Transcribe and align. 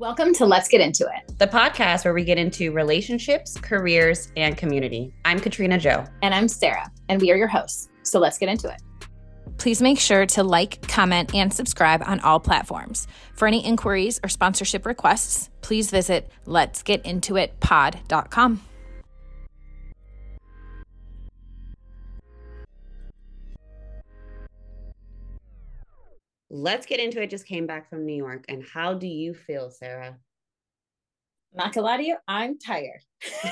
Welcome 0.00 0.32
to 0.34 0.46
Let's 0.46 0.68
Get 0.68 0.80
Into 0.80 1.06
It, 1.06 1.36
the 1.38 1.48
podcast 1.48 2.04
where 2.04 2.14
we 2.14 2.22
get 2.22 2.38
into 2.38 2.70
relationships, 2.70 3.56
careers, 3.56 4.30
and 4.36 4.56
community. 4.56 5.12
I'm 5.24 5.40
Katrina 5.40 5.76
Joe. 5.76 6.04
And 6.22 6.32
I'm 6.32 6.46
Sarah, 6.46 6.88
and 7.08 7.20
we 7.20 7.32
are 7.32 7.36
your 7.36 7.48
hosts. 7.48 7.88
So 8.04 8.20
let's 8.20 8.38
get 8.38 8.48
into 8.48 8.68
it. 8.68 8.80
Please 9.56 9.82
make 9.82 9.98
sure 9.98 10.24
to 10.26 10.44
like, 10.44 10.86
comment, 10.86 11.34
and 11.34 11.52
subscribe 11.52 12.04
on 12.06 12.20
all 12.20 12.38
platforms. 12.38 13.08
For 13.34 13.48
any 13.48 13.64
inquiries 13.64 14.20
or 14.22 14.28
sponsorship 14.28 14.86
requests, 14.86 15.50
please 15.62 15.90
visit 15.90 16.30
letsgetintoitpod.com. 16.46 18.62
Let's 26.50 26.86
get 26.86 27.00
into 27.00 27.20
it. 27.22 27.30
Just 27.30 27.46
came 27.46 27.66
back 27.66 27.90
from 27.90 28.06
New 28.06 28.16
York. 28.16 28.44
And 28.48 28.64
how 28.64 28.94
do 28.94 29.06
you 29.06 29.34
feel, 29.34 29.70
Sarah? 29.70 30.16
Not 31.52 31.72
gonna 31.72 31.86
lie 31.86 31.96
to 31.96 32.02
you, 32.02 32.16
I'm 32.26 32.58
tired. 32.58 33.00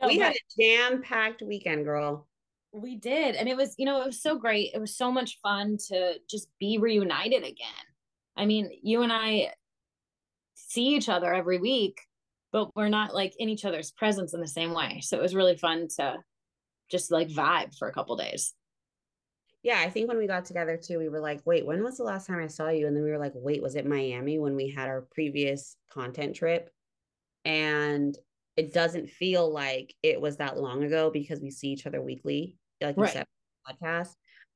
no, 0.00 0.06
we 0.06 0.18
had 0.18 0.34
a 0.34 0.60
jam 0.60 1.02
packed 1.02 1.42
weekend, 1.42 1.84
girl. 1.84 2.26
We 2.72 2.96
did. 2.96 3.34
And 3.34 3.48
it 3.48 3.56
was, 3.56 3.74
you 3.78 3.86
know, 3.86 4.00
it 4.02 4.06
was 4.06 4.22
so 4.22 4.38
great. 4.38 4.70
It 4.74 4.80
was 4.80 4.96
so 4.96 5.10
much 5.10 5.38
fun 5.42 5.76
to 5.88 6.14
just 6.28 6.48
be 6.58 6.78
reunited 6.78 7.42
again. 7.42 7.86
I 8.36 8.46
mean, 8.46 8.70
you 8.82 9.02
and 9.02 9.12
I 9.12 9.52
see 10.54 10.94
each 10.94 11.08
other 11.08 11.34
every 11.34 11.58
week, 11.58 12.00
but 12.52 12.70
we're 12.76 12.88
not 12.88 13.14
like 13.14 13.34
in 13.38 13.48
each 13.48 13.64
other's 13.64 13.90
presence 13.90 14.34
in 14.34 14.40
the 14.40 14.46
same 14.46 14.72
way. 14.72 15.00
So 15.02 15.18
it 15.18 15.22
was 15.22 15.34
really 15.34 15.56
fun 15.56 15.88
to 15.96 16.18
just 16.90 17.10
like 17.10 17.28
vibe 17.28 17.76
for 17.76 17.88
a 17.88 17.92
couple 17.92 18.16
days 18.16 18.54
yeah, 19.62 19.80
I 19.84 19.90
think 19.90 20.08
when 20.08 20.16
we 20.16 20.26
got 20.26 20.46
together 20.46 20.76
too, 20.76 20.98
we 20.98 21.08
were 21.08 21.20
like, 21.20 21.42
wait, 21.44 21.66
when 21.66 21.84
was 21.84 21.98
the 21.98 22.04
last 22.04 22.26
time 22.26 22.42
I 22.42 22.46
saw 22.46 22.68
you? 22.68 22.86
And 22.86 22.96
then 22.96 23.04
we 23.04 23.10
were 23.10 23.18
like, 23.18 23.32
wait, 23.34 23.62
was 23.62 23.74
it 23.74 23.86
Miami 23.86 24.38
when 24.38 24.56
we 24.56 24.70
had 24.70 24.88
our 24.88 25.02
previous 25.12 25.76
content 25.92 26.34
trip? 26.34 26.70
And 27.44 28.16
it 28.56 28.72
doesn't 28.72 29.10
feel 29.10 29.52
like 29.52 29.94
it 30.02 30.20
was 30.20 30.38
that 30.38 30.58
long 30.58 30.84
ago 30.84 31.10
because 31.10 31.40
we 31.40 31.50
see 31.50 31.68
each 31.68 31.86
other 31.86 32.00
weekly, 32.00 32.56
like 32.80 32.96
you 32.96 33.06
said, 33.06 33.26
podcast. 33.68 34.14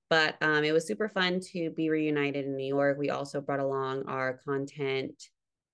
But 0.09 0.37
um, 0.41 0.65
it 0.65 0.73
was 0.73 0.87
super 0.87 1.09
fun 1.09 1.41
to 1.53 1.71
be 1.71 1.91
reunited 1.91 2.47
in 2.47 2.57
New 2.57 2.67
York. 2.67 2.99
We 2.99 3.11
also 3.11 3.41
brought 3.41 3.61
along 3.61 4.05
our 4.07 4.41
content 4.45 5.23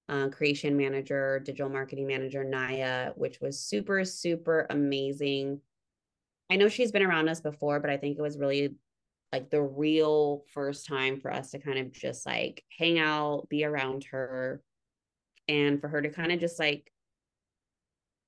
uh, 0.09 0.29
creation 0.29 0.77
manager, 0.77 1.41
digital 1.45 1.69
marketing 1.69 2.07
manager, 2.07 2.45
Nyah, 2.45 3.17
which 3.17 3.41
was 3.41 3.61
super, 3.61 4.05
super 4.05 4.67
amazing. 4.71 5.61
I 6.51 6.57
know 6.57 6.69
she's 6.69 6.91
been 6.91 7.03
around 7.03 7.29
us 7.29 7.41
before, 7.41 7.79
but 7.79 7.91
I 7.91 7.97
think 7.97 8.19
it 8.19 8.23
was 8.23 8.39
really 8.39 8.75
like 9.33 9.51
the 9.51 9.63
real 9.63 10.45
first 10.53 10.87
time 10.87 11.21
for 11.21 11.33
us 11.33 11.51
to 11.51 11.59
kind 11.59 11.79
of 11.79 11.93
just 11.93 12.27
like 12.27 12.65
hang 12.77 12.99
out, 12.99 13.47
be 13.49 13.65
around 13.65 14.05
her, 14.11 14.61
and 15.49 15.81
for 15.81 15.89
her 15.89 16.03
to 16.03 16.11
kind 16.11 16.33
of 16.33 16.41
just 16.41 16.59
like 16.59 16.93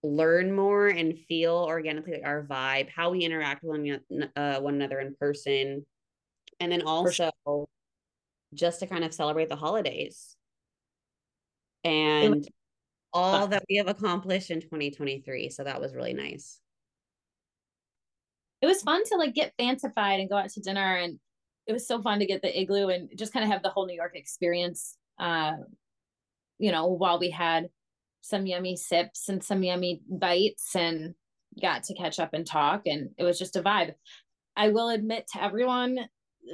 learn 0.05 0.53
more 0.53 0.89
and 0.89 1.19
feel 1.28 1.55
organically 1.55 2.14
like 2.14 2.25
our 2.25 2.44
vibe, 2.44 2.89
how 2.89 3.11
we 3.11 3.20
interact 3.20 3.62
with 3.62 3.81
one, 3.81 4.31
uh, 4.36 4.61
one 4.61 4.75
another 4.75 5.00
in 5.00 5.14
person, 5.19 5.84
and 6.61 6.70
then 6.70 6.83
also 6.83 7.31
sure. 7.44 7.66
just 8.55 8.81
to 8.81 8.87
kind 8.87 9.05
of 9.05 9.12
celebrate 9.12 9.48
the 9.48 9.56
holidays 9.56 10.37
and 11.84 12.47
all 13.12 13.47
that 13.48 13.64
we 13.69 13.77
have 13.77 13.89
accomplished 13.89 14.50
in 14.50 14.61
2023. 14.61 15.50
So 15.50 15.64
that 15.64 15.81
was 15.81 15.94
really 15.94 16.14
nice 16.14 16.61
it 18.62 18.66
was 18.66 18.82
fun 18.82 19.02
to 19.05 19.16
like 19.16 19.34
get 19.34 19.52
fancified 19.58 20.20
and 20.20 20.30
go 20.30 20.36
out 20.36 20.48
to 20.50 20.60
dinner 20.60 20.96
and 20.96 21.18
it 21.66 21.72
was 21.72 21.86
so 21.86 22.00
fun 22.00 22.18
to 22.18 22.27
get 22.27 22.42
the 22.42 22.60
igloo 22.60 22.88
and 22.88 23.10
just 23.16 23.32
kind 23.32 23.44
of 23.44 23.50
have 23.50 23.62
the 23.62 23.69
whole 23.69 23.86
New 23.86 23.96
York 23.96 24.12
experience 24.14 24.96
uh 25.19 25.52
you 26.58 26.72
know 26.72 26.86
while 26.86 27.19
we 27.19 27.30
had 27.30 27.69
some 28.22 28.46
yummy 28.46 28.77
sips 28.77 29.28
and 29.28 29.42
some 29.42 29.62
yummy 29.62 30.00
bites 30.08 30.74
and 30.74 31.14
got 31.60 31.82
to 31.84 31.94
catch 31.94 32.19
up 32.19 32.32
and 32.32 32.47
talk 32.47 32.82
and 32.87 33.10
it 33.19 33.25
was 33.25 33.38
just 33.38 33.56
a 33.56 33.62
vibe. 33.62 33.94
I 34.56 34.69
will 34.69 34.88
admit 34.88 35.26
to 35.32 35.42
everyone 35.42 35.98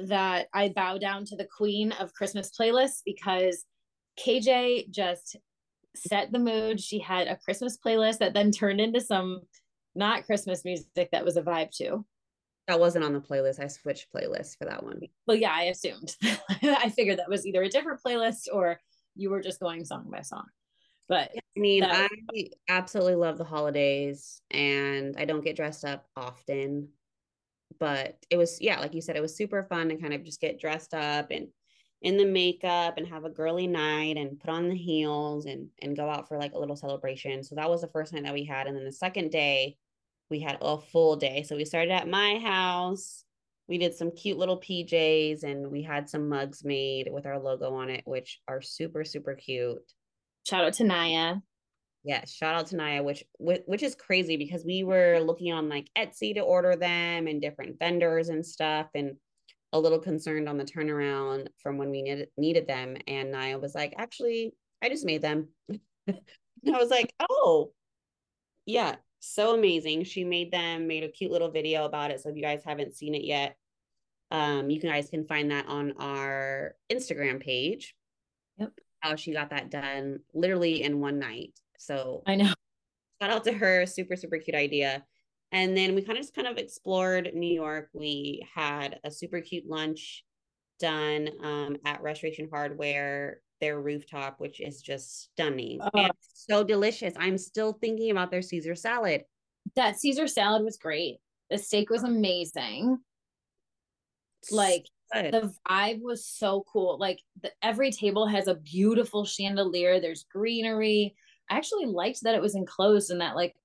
that 0.07 0.47
I 0.53 0.69
bow 0.69 0.97
down 0.97 1.25
to 1.25 1.35
the 1.35 1.47
queen 1.57 1.91
of 1.93 2.13
Christmas 2.13 2.51
playlists 2.59 3.01
because 3.05 3.65
KJ 4.19 4.89
just 4.89 5.37
set 5.95 6.31
the 6.31 6.39
mood. 6.39 6.79
She 6.79 6.99
had 6.99 7.27
a 7.27 7.37
Christmas 7.37 7.77
playlist 7.83 8.19
that 8.19 8.33
then 8.33 8.51
turned 8.51 8.81
into 8.81 9.01
some 9.01 9.41
not 9.95 10.25
Christmas 10.25 10.63
music 10.65 11.09
that 11.11 11.25
was 11.25 11.37
a 11.37 11.41
vibe 11.41 11.71
too. 11.71 12.05
That 12.67 12.79
wasn't 12.79 13.05
on 13.05 13.13
the 13.13 13.19
playlist. 13.19 13.59
I 13.59 13.67
switched 13.67 14.13
playlists 14.13 14.55
for 14.57 14.65
that 14.65 14.83
one. 14.83 15.01
Well, 15.25 15.37
yeah, 15.37 15.53
I 15.53 15.63
assumed. 15.63 16.15
I 16.23 16.89
figured 16.89 17.17
that 17.17 17.29
was 17.29 17.45
either 17.45 17.63
a 17.63 17.69
different 17.69 18.01
playlist 18.05 18.47
or 18.51 18.79
you 19.15 19.29
were 19.29 19.41
just 19.41 19.59
going 19.59 19.85
song 19.85 20.07
by 20.11 20.21
song. 20.21 20.45
But 21.07 21.31
I 21.35 21.59
mean, 21.59 21.83
I 21.83 22.07
absolutely 22.69 23.15
love 23.15 23.39
the 23.39 23.43
holidays 23.43 24.41
and 24.51 25.15
I 25.17 25.25
don't 25.25 25.43
get 25.43 25.55
dressed 25.55 25.83
up 25.83 26.05
often. 26.15 26.89
But 27.79 28.17
it 28.29 28.37
was, 28.37 28.61
yeah, 28.61 28.79
like 28.79 28.93
you 28.93 29.01
said, 29.01 29.15
it 29.15 29.21
was 29.21 29.35
super 29.35 29.63
fun 29.63 29.89
to 29.89 29.95
kind 29.95 30.13
of 30.13 30.23
just 30.23 30.39
get 30.39 30.59
dressed 30.59 30.93
up 30.93 31.31
and 31.31 31.47
in 32.01 32.17
the 32.17 32.25
makeup 32.25 32.95
and 32.97 33.07
have 33.07 33.25
a 33.25 33.29
girly 33.29 33.67
night 33.67 34.17
and 34.17 34.39
put 34.39 34.49
on 34.49 34.69
the 34.69 34.75
heels 34.75 35.45
and 35.45 35.67
and 35.81 35.97
go 35.97 36.09
out 36.09 36.27
for 36.27 36.37
like 36.37 36.53
a 36.53 36.59
little 36.59 36.75
celebration. 36.75 37.43
So 37.43 37.55
that 37.55 37.69
was 37.69 37.81
the 37.81 37.87
first 37.87 38.13
night 38.13 38.23
that 38.23 38.33
we 38.33 38.45
had. 38.45 38.67
And 38.67 38.75
then 38.75 38.85
the 38.85 38.91
second 38.91 39.31
day, 39.31 39.77
we 40.29 40.39
had 40.39 40.57
a 40.61 40.79
full 40.79 41.15
day. 41.15 41.43
So 41.43 41.55
we 41.55 41.65
started 41.65 41.91
at 41.91 42.07
my 42.07 42.39
house. 42.39 43.23
We 43.67 43.77
did 43.77 43.93
some 43.93 44.11
cute 44.11 44.37
little 44.37 44.59
PJs 44.59 45.43
and 45.43 45.69
we 45.69 45.83
had 45.83 46.09
some 46.09 46.29
mugs 46.29 46.63
made 46.63 47.09
with 47.11 47.25
our 47.25 47.37
logo 47.37 47.73
on 47.75 47.89
it, 47.89 48.01
which 48.05 48.39
are 48.47 48.61
super, 48.61 49.03
super 49.03 49.35
cute. 49.35 49.77
Shout 50.47 50.65
out 50.65 50.73
to 50.73 50.83
Nyah. 50.83 51.41
Yes, 52.03 52.31
shout 52.31 52.55
out 52.55 52.67
to 52.67 52.77
Nyah, 52.77 53.03
which 53.03 53.23
which 53.37 53.83
is 53.83 53.93
crazy 53.93 54.37
because 54.37 54.63
we 54.65 54.83
were 54.83 55.19
looking 55.19 55.51
on 55.51 55.67
like 55.67 55.89
Etsy 55.97 56.33
to 56.35 56.39
order 56.39 56.77
them 56.77 57.27
and 57.27 57.41
different 57.41 57.77
vendors 57.77 58.29
and 58.29 58.45
stuff. 58.45 58.87
And 58.95 59.17
a 59.71 59.79
little 59.79 59.99
concerned 59.99 60.49
on 60.49 60.57
the 60.57 60.65
turnaround 60.65 61.47
from 61.61 61.77
when 61.77 61.91
we 61.91 62.01
needed 62.01 62.29
needed 62.37 62.67
them. 62.67 62.97
And 63.07 63.33
Nyah 63.33 63.61
was 63.61 63.75
like, 63.75 63.93
actually, 63.97 64.53
I 64.81 64.89
just 64.89 65.05
made 65.05 65.21
them. 65.21 65.49
I 66.09 66.15
was 66.65 66.89
like, 66.89 67.13
oh, 67.19 67.71
yeah, 68.65 68.95
so 69.19 69.55
amazing. 69.55 70.03
She 70.03 70.23
made 70.23 70.51
them, 70.51 70.87
made 70.87 71.03
a 71.03 71.09
cute 71.09 71.31
little 71.31 71.51
video 71.51 71.85
about 71.85 72.11
it. 72.11 72.21
So 72.21 72.29
if 72.29 72.35
you 72.35 72.41
guys 72.41 72.63
haven't 72.65 72.95
seen 72.95 73.15
it 73.15 73.23
yet, 73.23 73.55
um, 74.31 74.69
you 74.69 74.79
guys 74.79 75.09
can 75.09 75.25
find 75.25 75.51
that 75.51 75.67
on 75.67 75.93
our 75.99 76.75
Instagram 76.91 77.41
page. 77.41 77.95
Yep. 78.57 78.71
How 79.01 79.15
she 79.15 79.33
got 79.33 79.51
that 79.51 79.71
done 79.71 80.19
literally 80.33 80.83
in 80.83 80.99
one 80.99 81.19
night. 81.19 81.53
So 81.77 82.23
I 82.27 82.35
know. 82.35 82.53
Shout 83.21 83.31
out 83.31 83.43
to 83.45 83.53
her. 83.53 83.85
Super, 83.85 84.15
super 84.15 84.37
cute 84.37 84.55
idea. 84.55 85.03
And 85.51 85.75
then 85.75 85.95
we 85.95 86.01
kind 86.03 86.17
of 86.17 86.23
just 86.23 86.35
kind 86.35 86.47
of 86.47 86.57
explored 86.57 87.31
New 87.33 87.51
York. 87.51 87.89
We 87.93 88.47
had 88.53 88.99
a 89.03 89.09
super 89.09 89.41
cute 89.41 89.67
lunch 89.67 90.23
done 90.79 91.29
um, 91.43 91.77
at 91.85 92.01
Restoration 92.01 92.47
Hardware, 92.51 93.41
their 93.59 93.81
rooftop, 93.81 94.39
which 94.39 94.61
is 94.61 94.81
just 94.81 95.23
stunning 95.23 95.79
oh. 95.81 95.89
and 95.95 96.11
so 96.33 96.63
delicious. 96.63 97.13
I'm 97.17 97.37
still 97.37 97.73
thinking 97.73 98.11
about 98.11 98.31
their 98.31 98.41
Caesar 98.41 98.75
salad. 98.75 99.23
That 99.75 99.99
Caesar 99.99 100.27
salad 100.27 100.63
was 100.63 100.77
great. 100.77 101.17
The 101.49 101.57
steak 101.57 101.89
was 101.89 102.03
amazing. 102.03 102.99
Like 104.51 104.85
Good. 105.13 105.33
the 105.33 105.53
vibe 105.67 106.01
was 106.01 106.25
so 106.25 106.63
cool. 106.71 106.97
Like 106.99 107.19
the, 107.41 107.51
every 107.61 107.91
table 107.91 108.27
has 108.27 108.47
a 108.47 108.55
beautiful 108.55 109.25
chandelier. 109.25 109.99
There's 109.99 110.25
greenery. 110.31 111.15
I 111.49 111.57
actually 111.57 111.87
liked 111.87 112.23
that 112.23 112.35
it 112.35 112.41
was 112.41 112.55
enclosed 112.55 113.09
and 113.09 113.21
that 113.21 113.35
like 113.35 113.55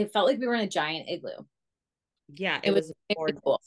it 0.00 0.12
felt 0.12 0.26
like 0.26 0.38
we 0.38 0.46
were 0.46 0.54
in 0.54 0.60
a 0.60 0.68
giant 0.68 1.08
igloo. 1.08 1.44
Yeah, 2.34 2.58
it, 2.62 2.68
it 2.70 2.74
was, 2.74 2.92
was 3.16 3.32
cool. 3.44 3.60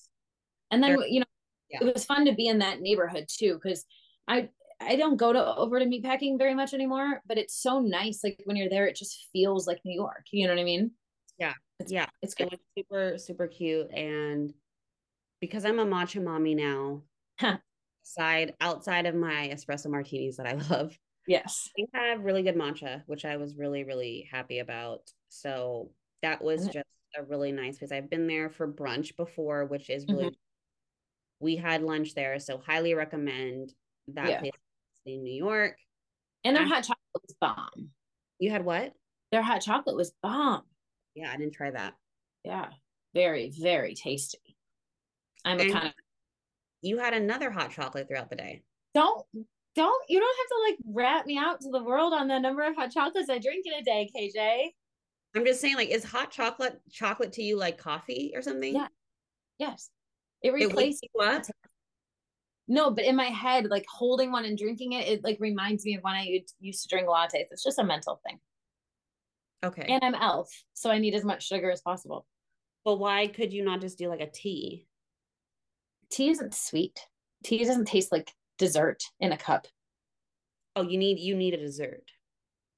And 0.72 0.82
then 0.82 0.98
you 1.08 1.20
know, 1.20 1.26
yeah. 1.70 1.80
it 1.82 1.94
was 1.94 2.06
fun 2.06 2.26
to 2.26 2.34
be 2.34 2.48
in 2.48 2.60
that 2.60 2.82
neighborhood 2.82 3.26
too, 3.28 3.60
because 3.62 3.86
I 4.28 4.50
I 4.82 4.96
don't 4.96 5.18
go 5.18 5.32
to 5.32 5.56
over 5.56 5.80
to 5.80 5.86
meatpacking 5.86 6.38
very 6.38 6.56
much 6.56 6.74
anymore, 6.74 7.22
but 7.28 7.38
it's 7.38 7.62
so 7.62 7.80
nice. 7.80 8.22
Like 8.24 8.42
when 8.46 8.58
you're 8.58 8.70
there, 8.70 8.88
it 8.88 8.96
just 8.96 9.28
feels 9.32 9.68
like 9.68 9.82
New 9.86 9.96
York. 9.96 10.26
You 10.32 10.48
know 10.48 10.54
what 10.54 10.62
I 10.62 10.66
mean? 10.66 10.92
Yeah, 11.38 11.54
it's, 11.80 11.92
yeah, 11.92 12.08
it's 12.22 12.34
good. 12.34 12.54
It 12.54 12.60
super 12.78 13.18
super 13.18 13.48
cute, 13.48 13.92
and 13.92 14.54
because 15.42 15.66
I'm 15.66 15.80
a 15.80 15.86
matcha 15.86 16.24
mommy 16.24 16.56
now, 16.56 17.04
side 18.04 18.54
outside 18.62 19.06
of 19.06 19.16
my 19.16 19.52
espresso 19.54 19.90
martinis 19.90 20.38
that 20.38 20.48
I 20.48 20.54
love. 20.70 20.98
Yes, 21.28 21.70
we 21.78 21.88
have 21.94 22.24
really 22.24 22.44
good 22.44 22.56
matcha, 22.56 23.04
which 23.06 23.26
I 23.26 23.38
was 23.38 23.56
really 23.56 23.84
really 23.84 24.28
happy 24.32 24.60
about. 24.60 25.02
So 25.30 25.90
that 26.24 26.42
was 26.42 26.68
just 26.68 26.86
a 27.18 27.24
really 27.24 27.52
nice 27.52 27.78
place. 27.78 27.92
I've 27.92 28.10
been 28.10 28.28
there 28.28 28.50
for 28.50 28.68
brunch 28.68 29.16
before, 29.16 29.66
which 29.66 29.90
is 29.90 30.06
really 30.08 30.26
mm-hmm. 30.26 30.34
we 31.40 31.56
had 31.56 31.84
lunch 31.84 32.16
there. 32.16 32.40
So 32.40 32.58
highly 32.58 32.96
recommend 32.96 33.74
that 34.08 34.30
yeah. 34.30 34.40
place 34.40 34.52
in 35.06 35.24
New 35.24 35.34
York. 35.34 35.78
And 36.44 36.56
their 36.56 36.66
hot 36.66 36.84
chocolate 36.84 36.98
was 37.14 37.36
bomb. 37.40 37.90
You 38.40 38.50
had 38.50 38.66
what? 38.66 38.94
Their 39.32 39.44
hot 39.44 39.62
chocolate 39.62 39.96
was 39.96 40.14
bomb. 40.24 40.64
Yeah, 41.16 41.32
I 41.32 41.38
didn't 41.38 41.54
try 41.54 41.72
that. 41.72 41.94
Yeah. 42.44 42.68
Very, 43.14 43.52
very 43.58 43.94
tasty. 43.94 44.40
I'm 45.46 45.60
and 45.60 45.70
a 45.70 45.74
kind 45.74 45.88
of 45.88 45.94
you 46.82 46.98
had 46.98 47.14
another 47.14 47.50
hot 47.52 47.72
chocolate 47.72 48.08
throughout 48.08 48.30
the 48.30 48.36
day. 48.36 48.64
Don't 48.94 49.26
don't 49.76 50.04
you 50.10 50.20
don't 50.20 50.38
have 50.38 50.48
to 50.48 50.72
like 50.72 50.96
rat 50.96 51.26
me 51.26 51.38
out 51.38 51.62
to 51.62 51.70
the 51.70 51.84
world 51.84 52.14
on 52.14 52.28
the 52.28 52.40
number 52.40 52.64
of 52.64 52.76
hot 52.76 52.92
chocolates 52.92 53.30
I 53.30 53.40
drink 53.40 53.66
in 53.66 53.74
a 53.74 53.84
day, 53.84 54.10
KJ. 54.16 54.72
I'm 55.36 55.46
just 55.46 55.62
saying, 55.62 55.76
like, 55.76 55.90
is 55.90 56.04
hot 56.04 56.32
chocolate 56.32 56.80
chocolate 56.92 57.34
to 57.34 57.44
you 57.44 57.58
like 57.58 57.78
coffee 57.78 58.32
or 58.36 58.42
something? 58.42 58.76
Yeah. 58.76 58.88
Yes. 59.58 59.90
It 60.42 60.50
It 60.50 60.54
replaces 60.54 61.00
you 61.14 61.22
up? 61.22 61.44
no, 62.68 62.92
but 62.92 63.06
in 63.06 63.16
my 63.16 63.26
head, 63.26 63.66
like 63.66 63.86
holding 63.90 64.32
one 64.32 64.46
and 64.46 64.58
drinking 64.58 64.94
it, 64.94 65.08
it 65.08 65.24
like 65.24 65.38
reminds 65.40 65.86
me 65.86 65.96
of 65.96 66.04
when 66.04 66.14
I 66.16 66.24
used- 66.24 66.56
used 66.60 66.84
to 66.84 66.90
drink 66.90 67.08
lattes. 67.08 67.32
It's 67.52 67.64
just 67.64 67.80
a 67.80 67.84
mental 67.84 68.22
thing. 68.28 68.40
Okay. 69.64 69.86
And 69.88 70.04
I'm 70.04 70.16
elf, 70.16 70.50
so 70.74 70.90
I 70.92 70.98
need 71.00 71.16
as 71.16 71.24
much 71.24 71.48
sugar 71.48 71.72
as 71.72 71.82
possible. 71.82 72.26
but 72.86 72.98
why 72.98 73.28
could 73.28 73.54
you 73.54 73.64
not 73.64 73.80
just 73.80 73.98
do 73.98 74.10
like 74.10 74.20
a 74.20 74.30
tea? 74.30 74.86
Tea 76.10 76.30
isn't 76.32 76.54
sweet. 76.54 77.00
Tea 77.44 77.64
doesn't 77.64 77.86
taste 77.86 78.12
like 78.12 78.30
dessert 78.58 79.04
in 79.22 79.32
a 79.32 79.38
cup. 79.38 79.68
Oh, 80.76 80.82
you 80.84 80.98
need 80.98 81.18
you 81.18 81.34
need 81.36 81.54
a 81.54 81.58
dessert. 81.58 82.04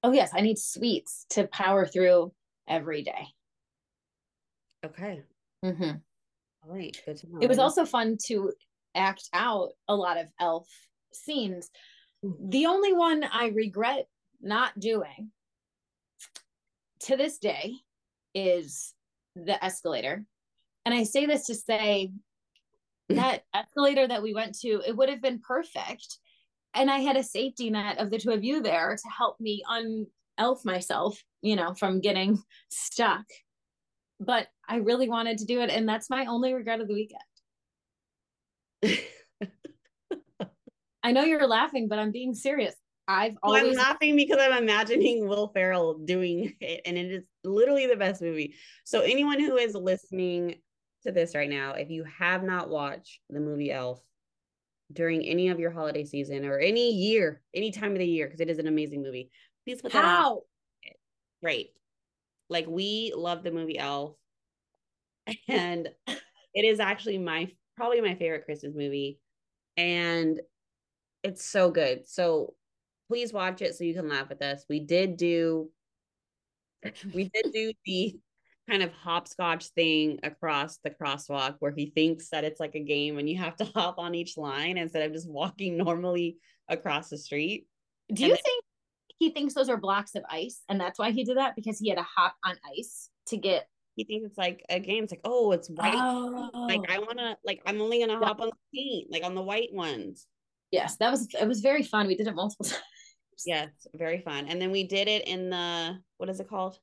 Oh 0.04 0.12
yes, 0.12 0.30
I 0.34 0.42
need 0.42 0.60
sweets 0.60 1.26
to 1.32 1.48
power 1.48 1.88
through 1.88 2.32
every 2.68 3.04
day. 3.04 3.28
Okay. 4.86 5.24
Mhm. 5.64 6.02
All 6.64 6.72
right. 6.72 7.00
Good 7.06 7.18
to 7.18 7.30
know. 7.30 7.40
It 7.42 7.50
was 7.50 7.60
also 7.60 7.86
fun 7.86 8.18
to 8.26 8.54
act 8.94 9.30
out 9.34 9.74
a 9.88 9.96
lot 9.96 10.18
of 10.18 10.32
elf 10.40 10.68
scenes. 11.14 11.70
The 12.22 12.66
only 12.66 12.94
one 12.94 13.24
I 13.24 13.48
regret 13.48 14.08
not 14.42 14.80
doing 14.80 15.32
to 17.02 17.18
this 17.18 17.38
day 17.38 17.74
is 18.34 18.94
the 19.36 19.64
escalator. 19.64 20.26
And 20.86 20.94
I 20.94 21.04
say 21.04 21.26
this 21.26 21.46
to 21.48 21.56
say 21.56 22.12
that 23.10 23.44
escalator 23.54 24.08
that 24.08 24.24
we 24.24 24.34
went 24.34 24.58
to, 24.60 24.82
it 24.86 24.96
would 24.96 25.10
have 25.10 25.22
been 25.22 25.40
perfect. 25.40 26.20
And 26.74 26.90
I 26.90 27.00
had 27.00 27.16
a 27.16 27.24
safety 27.24 27.70
net 27.70 28.00
of 28.00 28.10
the 28.10 28.18
two 28.18 28.32
of 28.32 28.44
you 28.44 28.62
there 28.62 28.96
to 28.96 29.10
help 29.10 29.40
me 29.40 29.64
un 29.70 30.08
elf 30.38 30.66
myself, 30.66 31.24
you 31.46 31.56
know, 31.56 31.74
from 31.76 32.02
getting 32.02 32.42
stuck. 32.70 33.26
But 34.20 34.48
I 34.68 34.78
really 34.78 35.08
wanted 35.08 35.38
to 35.40 35.46
do 35.46 35.62
it. 35.62 35.70
And 35.70 35.88
that's 35.88 36.10
my 36.10 36.26
only 36.26 36.54
regret 36.54 36.82
of 36.82 36.88
the 36.88 36.94
weekend. 36.94 37.22
I 41.04 41.12
know 41.12 41.24
you're 41.24 41.48
laughing, 41.48 41.88
but 41.88 42.00
I'm 42.00 42.12
being 42.12 42.34
serious. 42.34 42.74
I've 43.08 43.36
Well, 43.44 43.56
I'm 43.56 43.74
laughing 43.74 44.16
because 44.16 44.40
I'm 44.42 44.64
imagining 44.64 45.28
Will 45.28 45.52
Ferrell 45.54 46.00
doing 46.00 46.56
it, 46.60 46.82
and 46.88 46.98
it 46.98 47.12
is 47.12 47.26
literally 47.44 47.86
the 47.86 47.96
best 47.96 48.24
movie. 48.24 48.56
So, 48.84 49.02
anyone 49.02 49.40
who 49.40 49.58
is 49.58 49.76
listening 49.76 50.56
to 51.04 51.12
this 51.12 51.36
right 51.36 51.50
now, 51.50 51.74
if 51.74 51.92
you 51.92 52.04
have 52.06 52.42
not 52.42 52.70
watched 52.70 53.20
the 53.30 53.40
movie 53.40 53.72
Elf 53.72 54.02
during 54.92 55.24
any 55.24 55.50
of 55.50 55.60
your 55.60 55.70
holiday 55.70 56.06
season 56.06 56.46
or 56.46 56.58
any 56.58 56.92
year, 56.92 57.44
any 57.54 57.70
time 57.70 57.92
of 57.92 58.00
the 58.00 58.08
year, 58.08 58.26
because 58.26 58.40
it 58.40 58.50
is 58.50 58.58
an 58.58 58.66
amazing 58.66 59.04
movie, 59.04 59.30
please 59.64 59.84
put 59.84 59.92
that 59.92 60.06
on. 60.06 60.40
Right. 61.46 61.68
Like, 62.50 62.66
we 62.68 63.14
love 63.16 63.44
the 63.44 63.52
movie 63.52 63.78
Elf, 63.78 64.16
and 65.48 65.88
it 66.08 66.66
is 66.66 66.80
actually 66.80 67.20
my 67.20 67.52
probably 67.78 68.02
my 68.02 68.16
favorite 68.16 68.46
Christmas 68.46 68.74
movie, 68.76 69.20
and 69.78 70.42
it's 71.22 71.46
so 71.46 71.70
good. 71.70 72.08
So 72.08 72.56
please 73.10 73.32
watch 73.32 73.62
it 73.62 73.76
so 73.76 73.84
you 73.84 73.94
can 73.94 74.10
laugh 74.10 74.30
with 74.30 74.42
us. 74.42 74.66
We 74.68 74.80
did 74.80 75.18
do 75.18 75.70
we 77.14 77.30
did 77.34 77.52
do 77.54 77.72
the 77.86 78.18
kind 78.68 78.82
of 78.82 78.92
hopscotch 78.92 79.68
thing 79.70 80.20
across 80.24 80.78
the 80.78 80.90
crosswalk 80.90 81.58
where 81.60 81.74
he 81.76 81.92
thinks 81.94 82.30
that 82.30 82.44
it's 82.44 82.60
like 82.60 82.74
a 82.74 82.80
game 82.80 83.20
and 83.20 83.30
you 83.30 83.38
have 83.38 83.56
to 83.58 83.66
hop 83.76 84.00
on 84.00 84.16
each 84.16 84.36
line 84.38 84.80
instead 84.80 85.04
of 85.04 85.14
just 85.14 85.30
walking 85.30 85.78
normally 85.78 86.38
across 86.68 87.10
the 87.10 87.18
street. 87.20 87.68
do 88.12 88.14
And 88.14 88.20
you 88.20 88.28
then- 88.30 88.38
think 88.44 88.65
he 89.20 89.30
thinks 89.32 89.54
those 89.54 89.70
are 89.70 89.78
blocks 89.78 90.16
of 90.16 90.24
ice 90.30 90.62
and 90.70 90.80
that's 90.80 91.00
why 91.00 91.12
he 91.12 91.24
did 91.24 91.38
that 91.38 91.56
because 91.56 91.80
he 91.80 91.90
had 91.90 91.98
to 91.98 92.04
hop 92.16 92.36
on 92.44 92.56
ice 92.78 93.10
to 93.28 93.38
get 93.38 93.68
He 93.96 94.04
thinks 94.04 94.26
it's 94.26 94.38
like 94.38 94.64
a 94.70 94.80
game. 94.80 95.04
It's 95.04 95.12
like, 95.14 95.22
oh, 95.24 95.52
it's 95.54 95.70
white. 95.70 95.94
oh 95.96 96.50
Like 96.68 96.82
I 96.90 97.00
wanna 97.00 97.38
like 97.46 97.62
I'm 97.66 97.80
only 97.82 98.00
gonna 98.00 98.20
Yeah. 98.20 98.28
hop 98.28 98.42
on 98.42 98.50
the 98.50 98.54
paint, 98.78 99.12
like 99.12 99.24
on 99.24 99.36
the 99.36 99.42
white 99.42 99.74
ones. 99.74 100.28
yes 100.72 100.98
that 100.98 101.12
was 101.12 101.28
it 101.40 101.48
was 101.48 101.62
very 101.62 101.84
fun 101.84 102.08
we 102.08 102.16
did 102.16 102.28
it 102.28 102.36
multiple 102.36 102.66
times 102.70 102.82
Yes, 103.46 103.70
very 103.94 104.22
fun. 104.22 104.48
And 104.48 104.62
then 104.62 104.72
we 104.72 104.88
did 104.88 105.08
it 105.10 105.28
in 105.28 105.50
the 105.50 106.00
what 106.18 106.30
is 106.30 106.40
it 106.40 106.48
called? 106.50 106.80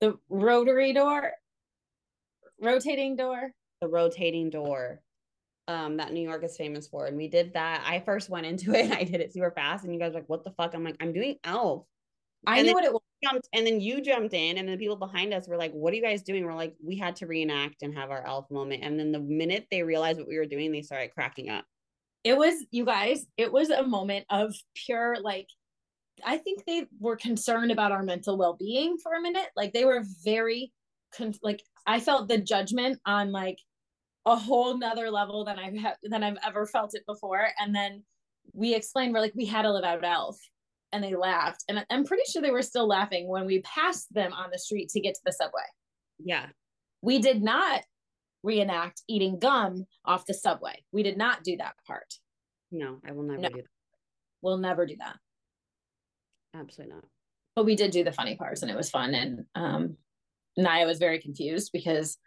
the 0.00 0.18
rotary 0.28 0.92
door 0.92 1.32
rotating 2.60 3.14
door 3.16 3.52
the 3.80 3.88
rotating 3.88 4.50
door 4.50 5.00
um 5.68 5.96
that 5.98 6.12
New 6.12 6.22
York 6.22 6.44
is 6.44 6.56
famous 6.56 6.86
for. 6.88 7.06
And 7.06 7.16
we 7.16 7.28
did 7.28 7.54
that. 7.54 7.84
I 7.86 8.00
first 8.00 8.30
went 8.30 8.46
into 8.46 8.72
it 8.74 8.90
I 8.98 9.04
did 9.04 9.20
it 9.20 9.32
super 9.32 9.50
fast. 9.52 9.84
And 9.84 9.92
you 9.94 10.00
guys 10.00 10.12
were 10.12 10.20
like, 10.20 10.28
what 10.28 10.44
the 10.44 10.52
fuck? 10.52 10.74
I'm 10.74 10.84
like, 10.84 10.96
I'm 11.00 11.12
doing 11.12 11.36
elf. 11.44 11.84
i 12.46 12.58
And 12.58 12.66
knew 12.66 12.74
what 12.74 12.84
it 12.84 12.92
was 12.92 13.02
Jumped 13.24 13.48
and 13.52 13.64
then 13.66 13.80
you 13.80 14.00
jumped 14.02 14.34
in, 14.34 14.58
and 14.58 14.66
then 14.68 14.76
the 14.76 14.78
people 14.82 14.96
behind 14.96 15.32
us 15.32 15.46
were 15.46 15.56
like, 15.56 15.72
What 15.72 15.92
are 15.92 15.96
you 15.96 16.02
guys 16.02 16.22
doing? 16.22 16.44
We're 16.44 16.54
like, 16.54 16.74
we 16.84 16.96
had 16.98 17.14
to 17.16 17.26
reenact 17.28 17.82
and 17.82 17.94
have 17.94 18.10
our 18.10 18.26
elf 18.26 18.50
moment. 18.50 18.82
And 18.84 18.98
then 18.98 19.12
the 19.12 19.20
minute 19.20 19.68
they 19.70 19.84
realized 19.84 20.18
what 20.18 20.26
we 20.28 20.36
were 20.38 20.46
doing, 20.46 20.72
they 20.72 20.82
started 20.82 21.14
cracking 21.14 21.48
up. 21.50 21.64
it 22.24 22.36
was 22.36 22.54
you 22.70 22.84
guys 22.84 23.26
it 23.36 23.52
was 23.52 23.70
a 23.70 23.82
moment 23.86 24.24
of 24.30 24.54
pure 24.74 25.16
like 25.22 25.48
i 26.24 26.38
think 26.38 26.64
they 26.64 26.86
were 27.00 27.16
concerned 27.16 27.70
about 27.72 27.92
our 27.92 28.02
mental 28.02 28.36
well-being 28.38 28.96
for 29.02 29.14
a 29.14 29.20
minute 29.20 29.48
like 29.56 29.72
they 29.72 29.84
were 29.84 30.04
very 30.24 30.72
con- 31.16 31.34
like 31.42 31.62
i 31.86 31.98
felt 32.00 32.28
the 32.28 32.38
judgment 32.38 32.98
on 33.06 33.32
like 33.32 33.58
a 34.26 34.36
whole 34.36 34.76
nother 34.78 35.10
level 35.10 35.44
than 35.44 35.58
i've 35.58 35.76
had 35.76 35.94
than 36.02 36.22
i've 36.22 36.36
ever 36.46 36.66
felt 36.66 36.94
it 36.94 37.04
before 37.06 37.48
and 37.58 37.74
then 37.74 38.02
we 38.52 38.74
explained 38.74 39.12
we're 39.12 39.20
like 39.20 39.32
we 39.34 39.44
had 39.46 39.62
to 39.62 39.72
live 39.72 39.84
out 39.84 40.04
elf 40.04 40.38
and 40.92 41.02
they 41.02 41.14
laughed 41.14 41.64
and 41.68 41.84
i'm 41.90 42.04
pretty 42.04 42.22
sure 42.30 42.40
they 42.42 42.50
were 42.50 42.62
still 42.62 42.86
laughing 42.86 43.28
when 43.28 43.46
we 43.46 43.60
passed 43.62 44.12
them 44.12 44.32
on 44.32 44.50
the 44.52 44.58
street 44.58 44.88
to 44.88 45.00
get 45.00 45.14
to 45.14 45.20
the 45.24 45.32
subway 45.32 45.62
Yeah. 46.24 46.46
we 47.00 47.18
did 47.18 47.42
not 47.42 47.82
reenact 48.44 49.02
eating 49.08 49.38
gum 49.38 49.86
off 50.04 50.26
the 50.26 50.34
subway 50.34 50.82
we 50.92 51.02
did 51.02 51.16
not 51.16 51.42
do 51.44 51.56
that 51.58 51.74
part 51.86 52.14
No, 52.70 52.98
I 53.06 53.12
will 53.12 53.22
never 53.24 53.40
No. 53.40 53.48
do 53.48 53.56
that. 53.56 53.64
we'll 54.40 54.58
never 54.58 54.86
do 54.86 54.96
that 54.98 55.16
Absolutely 56.54 56.94
not. 56.94 57.04
but 57.56 57.64
we 57.64 57.76
did 57.76 57.90
do 57.92 58.04
the 58.04 58.12
funny 58.12 58.36
parts 58.36 58.62
and 58.62 58.70
it 58.70 58.76
was 58.76 58.90
fun 58.90 59.14
and 59.14 59.44
um 59.54 59.96
Nyah 60.58 60.86
was 60.86 60.98
very 60.98 61.18
confused 61.18 61.70
because 61.72 62.18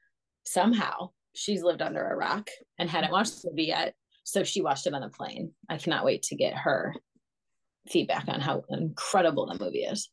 somehow 0.45 1.11
she's 1.35 1.63
lived 1.63 1.81
under 1.81 2.05
a 2.07 2.15
rock 2.15 2.49
and 2.79 2.89
hadn't 2.89 3.11
watched 3.11 3.41
the 3.41 3.49
movie 3.49 3.65
yet 3.65 3.93
so 4.23 4.43
she 4.43 4.61
watched 4.61 4.87
it 4.87 4.93
on 4.93 5.01
the 5.01 5.09
plane 5.09 5.51
i 5.69 5.77
cannot 5.77 6.05
wait 6.05 6.23
to 6.23 6.35
get 6.35 6.55
her 6.55 6.93
feedback 7.87 8.27
on 8.27 8.41
how 8.41 8.63
incredible 8.69 9.45
the 9.45 9.63
movie 9.63 9.83
is 9.83 10.09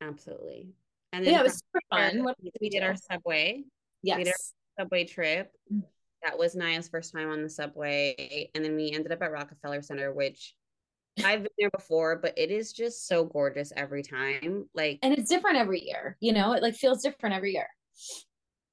Absolutely. 0.00 0.68
And 1.12 1.24
yeah 1.24 1.40
it 1.40 1.44
was 1.44 1.54
super 1.54 1.82
fun 1.90 2.24
what 2.24 2.36
we 2.42 2.50
did 2.50 2.58
we 2.60 2.68
did 2.68 2.82
our 2.82 2.96
subway. 2.96 3.64
yes 4.02 4.24
did 4.24 4.34
subway 4.78 5.04
trip. 5.04 5.50
Mm. 5.72 5.82
That 6.24 6.38
was 6.38 6.54
Nyah's 6.54 6.88
first 6.88 7.12
time 7.12 7.30
on 7.30 7.42
the 7.42 7.48
subway. 7.48 8.50
And 8.54 8.64
then 8.64 8.74
we 8.74 8.90
ended 8.92 9.12
up 9.12 9.22
at 9.22 9.30
Rockefeller 9.30 9.82
Center, 9.82 10.12
which 10.12 10.54
I've 11.24 11.42
been 11.42 11.52
there 11.58 11.70
before, 11.70 12.16
but 12.16 12.36
it 12.36 12.50
is 12.50 12.72
just 12.72 13.06
so 13.06 13.24
gorgeous 13.24 13.72
every 13.76 14.02
time. 14.02 14.68
Like 14.74 14.98
and 15.02 15.16
it's 15.16 15.30
different 15.30 15.56
every 15.56 15.84
year 15.84 16.16
you 16.20 16.32
know 16.32 16.52
it 16.52 16.62
like 16.62 16.74
feels 16.74 17.02
different 17.02 17.34
every 17.34 17.52
year 17.52 17.68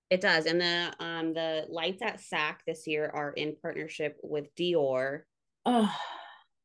it 0.10 0.22
does. 0.22 0.46
And 0.46 0.62
the 0.62 0.94
um 1.00 1.34
the 1.34 1.66
lights 1.70 2.02
at 2.02 2.20
Saks 2.20 2.64
this 2.66 2.88
year 2.88 3.10
are 3.14 3.32
in 3.32 3.56
partnership 3.62 4.18
with 4.24 4.54
Dior. 4.56 5.22
oh 5.66 5.96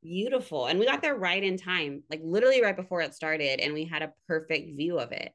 Beautiful. 0.02 0.66
And 0.66 0.78
we 0.78 0.86
got 0.86 1.02
there 1.02 1.14
right 1.14 1.42
in 1.42 1.58
time, 1.58 2.04
like 2.08 2.22
literally 2.24 2.62
right 2.62 2.76
before 2.76 3.02
it 3.02 3.14
started, 3.14 3.60
and 3.60 3.74
we 3.74 3.84
had 3.84 4.02
a 4.02 4.12
perfect 4.26 4.74
view 4.76 4.98
of 4.98 5.12
it. 5.12 5.32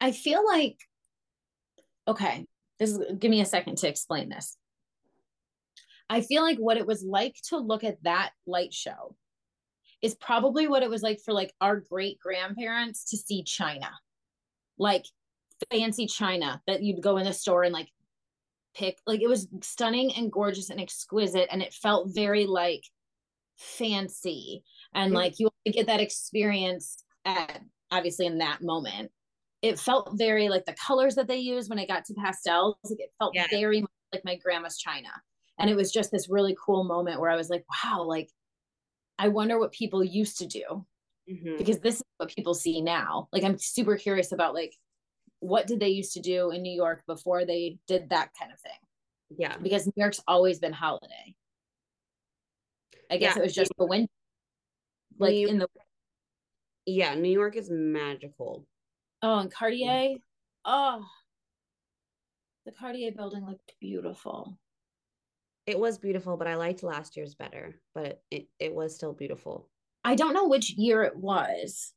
I 0.00 0.12
feel 0.12 0.44
like 0.46 0.76
okay, 2.06 2.46
this 2.78 2.90
is 2.90 3.00
give 3.18 3.30
me 3.30 3.40
a 3.40 3.46
second 3.46 3.78
to 3.78 3.88
explain 3.88 4.28
this. 4.28 4.56
I 6.10 6.20
feel 6.20 6.42
like 6.42 6.58
what 6.58 6.76
it 6.76 6.86
was 6.86 7.02
like 7.02 7.34
to 7.48 7.56
look 7.56 7.82
at 7.82 8.02
that 8.02 8.32
light 8.46 8.74
show 8.74 9.16
is 10.02 10.14
probably 10.14 10.68
what 10.68 10.82
it 10.82 10.90
was 10.90 11.00
like 11.02 11.20
for 11.24 11.32
like 11.32 11.54
our 11.62 11.76
great 11.80 12.18
grandparents 12.18 13.10
to 13.10 13.16
see 13.16 13.42
China. 13.42 13.90
Like 14.76 15.06
fancy 15.70 16.06
China 16.06 16.62
that 16.66 16.82
you'd 16.82 17.02
go 17.02 17.16
in 17.16 17.24
the 17.24 17.32
store 17.32 17.62
and 17.64 17.72
like 17.72 17.90
pick 18.74 18.98
like 19.06 19.20
it 19.20 19.28
was 19.28 19.46
stunning 19.62 20.12
and 20.16 20.32
gorgeous 20.32 20.70
and 20.70 20.80
exquisite 20.80 21.48
and 21.50 21.62
it 21.62 21.72
felt 21.72 22.10
very 22.14 22.44
like 22.46 22.82
fancy 23.56 24.64
and 24.94 25.12
Mhm. 25.12 25.14
like 25.14 25.38
you 25.38 25.48
get 25.66 25.86
that 25.86 26.00
experience 26.00 27.04
at 27.24 27.62
obviously 27.90 28.26
in 28.26 28.38
that 28.38 28.62
moment 28.62 29.12
it 29.62 29.78
felt 29.78 30.10
very 30.18 30.48
like 30.48 30.64
the 30.66 30.74
colors 30.74 31.14
that 31.14 31.28
they 31.28 31.38
used 31.38 31.70
when 31.70 31.78
it 31.78 31.86
got 31.86 32.04
to 32.04 32.14
pastels 32.14 32.76
like 32.84 32.98
it 33.00 33.12
felt 33.18 33.34
Yeah. 33.34 33.46
very 33.48 33.80
much 33.80 33.90
like 34.12 34.24
my 34.24 34.34
grandma's 34.36 34.76
china 34.76 35.08
and 35.58 35.70
it 35.70 35.76
was 35.76 35.92
just 35.92 36.10
this 36.10 36.28
really 36.28 36.56
cool 36.60 36.82
moment 36.82 37.20
where 37.20 37.30
i 37.30 37.36
was 37.36 37.48
like 37.50 37.64
wow 37.84 38.02
like 38.02 38.28
i 39.20 39.28
wonder 39.28 39.58
what 39.58 39.70
people 39.72 40.02
used 40.02 40.36
to 40.38 40.46
do 40.46 40.84
Mhm. 41.30 41.56
because 41.58 41.78
this 41.78 41.96
is 41.96 42.02
what 42.16 42.34
people 42.34 42.54
see 42.54 42.80
now 42.82 43.28
like 43.32 43.44
i'm 43.44 43.56
super 43.56 43.96
curious 43.96 44.32
about 44.32 44.52
like 44.52 44.74
what 45.44 45.66
did 45.66 45.78
they 45.78 45.88
used 45.88 46.14
to 46.14 46.20
do 46.20 46.50
in 46.50 46.62
new 46.62 46.72
york 46.84 47.02
before 47.06 47.44
they 47.44 47.78
did 47.86 48.08
that 48.10 48.30
kind 48.38 48.50
of 48.52 48.58
thing 48.60 48.80
Yeah. 49.36 49.56
because 49.58 49.86
new 49.86 49.92
york's 49.96 50.20
always 50.26 50.58
been 50.58 50.72
holiday 50.72 51.34
I 53.10 53.18
guess 53.18 53.36
Yeah. 53.36 53.42
it 53.42 53.44
was 53.44 53.54
just 53.54 53.72
the 53.78 53.84
wind. 53.84 54.08
Like 55.18 55.34
New- 55.34 55.48
in 55.48 55.58
the 55.58 55.68
Yeah, 56.86 57.14
New 57.14 57.30
York 57.30 57.54
is 57.56 57.68
magical. 57.70 58.66
oh, 59.22 59.38
and 59.40 59.52
Cartier. 59.52 60.16
Oh, 60.64 61.04
the 62.64 62.72
Cartier 62.72 63.12
building 63.12 63.44
looked 63.44 63.74
beautiful. 63.78 64.58
It 65.66 65.78
was 65.78 65.98
beautiful, 65.98 66.36
but 66.38 66.46
I 66.48 66.54
liked 66.56 66.82
last 66.82 67.16
year's 67.16 67.34
better. 67.34 67.78
But 67.94 68.06
it, 68.06 68.22
it, 68.30 68.48
it 68.58 68.74
was 68.74 68.96
still 68.96 69.12
beautiful. 69.12 69.68
I 70.02 70.14
don't 70.14 70.32
know 70.34 70.48
which 70.48 70.70
year 70.70 71.02
it 71.02 71.14
was, 71.16 71.92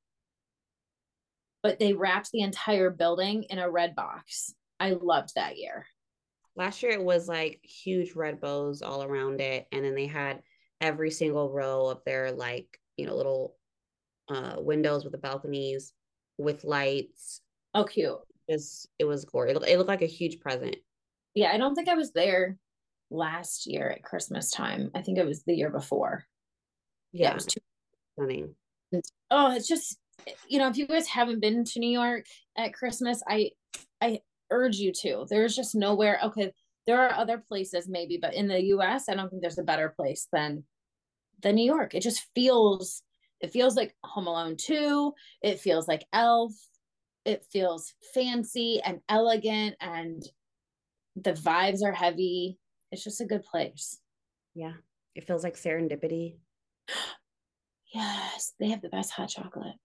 but 1.63 1.79
they 1.79 1.93
wrapped 1.93 2.31
the 2.31 2.41
entire 2.41 2.89
building 2.89 3.43
in 3.49 3.59
a 3.59 3.69
red 3.69 3.95
box. 3.95 4.53
I 4.79 4.91
loved 4.91 5.35
that 5.35 5.57
year. 5.57 5.85
Last 6.55 6.81
year 6.83 6.91
it 6.93 7.03
was 7.03 7.27
like 7.27 7.59
huge 7.63 8.13
red 8.15 8.39
bows 8.41 8.81
all 8.81 9.03
around 9.03 9.41
it, 9.41 9.67
and 9.71 9.83
then 9.83 9.95
they 9.95 10.07
had 10.07 10.41
every 10.81 11.11
single 11.11 11.51
row 11.51 11.87
of 11.87 12.01
their 12.05 12.31
like 12.31 12.67
you 12.97 13.05
know 13.05 13.15
little 13.15 13.55
uh 14.29 14.55
windows 14.57 15.03
with 15.03 15.11
the 15.11 15.17
balconies 15.19 15.93
with 16.37 16.63
lights. 16.63 17.41
Oh, 17.73 17.83
cute. 17.83 18.17
Just 18.49 18.87
it 18.99 19.05
was 19.05 19.25
gorgeous. 19.25 19.51
It 19.51 19.59
looked, 19.59 19.69
it 19.71 19.77
looked 19.77 19.89
like 19.89 20.01
a 20.01 20.07
huge 20.07 20.39
present. 20.39 20.77
Yeah, 21.33 21.51
I 21.51 21.57
don't 21.57 21.75
think 21.75 21.89
I 21.89 21.95
was 21.95 22.11
there 22.11 22.57
last 23.11 23.67
year 23.67 23.89
at 23.89 24.03
Christmas 24.03 24.51
time. 24.51 24.91
I 24.95 25.01
think 25.01 25.17
it 25.17 25.25
was 25.25 25.43
the 25.43 25.53
year 25.55 25.69
before. 25.69 26.25
Yeah, 27.11 27.25
Yeah, 27.25 27.31
it 27.31 27.35
was 27.35 27.45
too 27.45 27.61
stunning. 28.13 28.55
oh 29.31 29.55
it's 29.55 29.67
just 29.67 29.97
you 30.47 30.59
know 30.59 30.67
if 30.67 30.77
you 30.77 30.87
guys 30.87 31.07
haven't 31.07 31.39
been 31.39 31.63
to 31.63 31.79
new 31.79 31.89
york 31.89 32.25
at 32.57 32.73
christmas 32.73 33.21
i 33.27 33.49
i 34.01 34.19
urge 34.49 34.77
you 34.77 34.91
to. 34.93 35.25
There's 35.29 35.55
just 35.55 35.75
nowhere 35.75 36.19
okay 36.23 36.51
there 36.85 37.01
are 37.01 37.13
other 37.13 37.37
places 37.37 37.87
maybe 37.89 38.17
but 38.21 38.33
in 38.33 38.47
the 38.47 38.59
us 38.59 39.09
i 39.09 39.13
don't 39.13 39.29
think 39.29 39.41
there's 39.41 39.59
a 39.59 39.63
better 39.63 39.89
place 39.89 40.27
than 40.31 40.63
than 41.41 41.55
new 41.55 41.65
york. 41.65 41.93
It 41.93 42.01
just 42.01 42.25
feels 42.33 43.03
it 43.41 43.51
feels 43.51 43.75
like 43.75 43.95
home 44.03 44.27
alone 44.27 44.55
2 44.57 45.13
it 45.41 45.59
feels 45.59 45.87
like 45.87 46.05
elf 46.13 46.53
it 47.25 47.45
feels 47.51 47.93
fancy 48.13 48.81
and 48.85 49.01
elegant 49.09 49.75
and 49.81 50.23
the 51.17 51.33
vibes 51.33 51.83
are 51.83 51.91
heavy. 51.91 52.57
It's 52.91 53.03
just 53.03 53.19
a 53.21 53.25
good 53.25 53.43
place. 53.43 53.99
Yeah, 54.55 54.73
it 55.13 55.25
feels 55.25 55.43
like 55.43 55.55
serendipity. 55.55 56.37
yes 57.93 58.53
they 58.59 58.69
have 58.69 58.81
the 58.81 58.89
best 58.89 59.11
hot 59.11 59.29
chocolate 59.29 59.75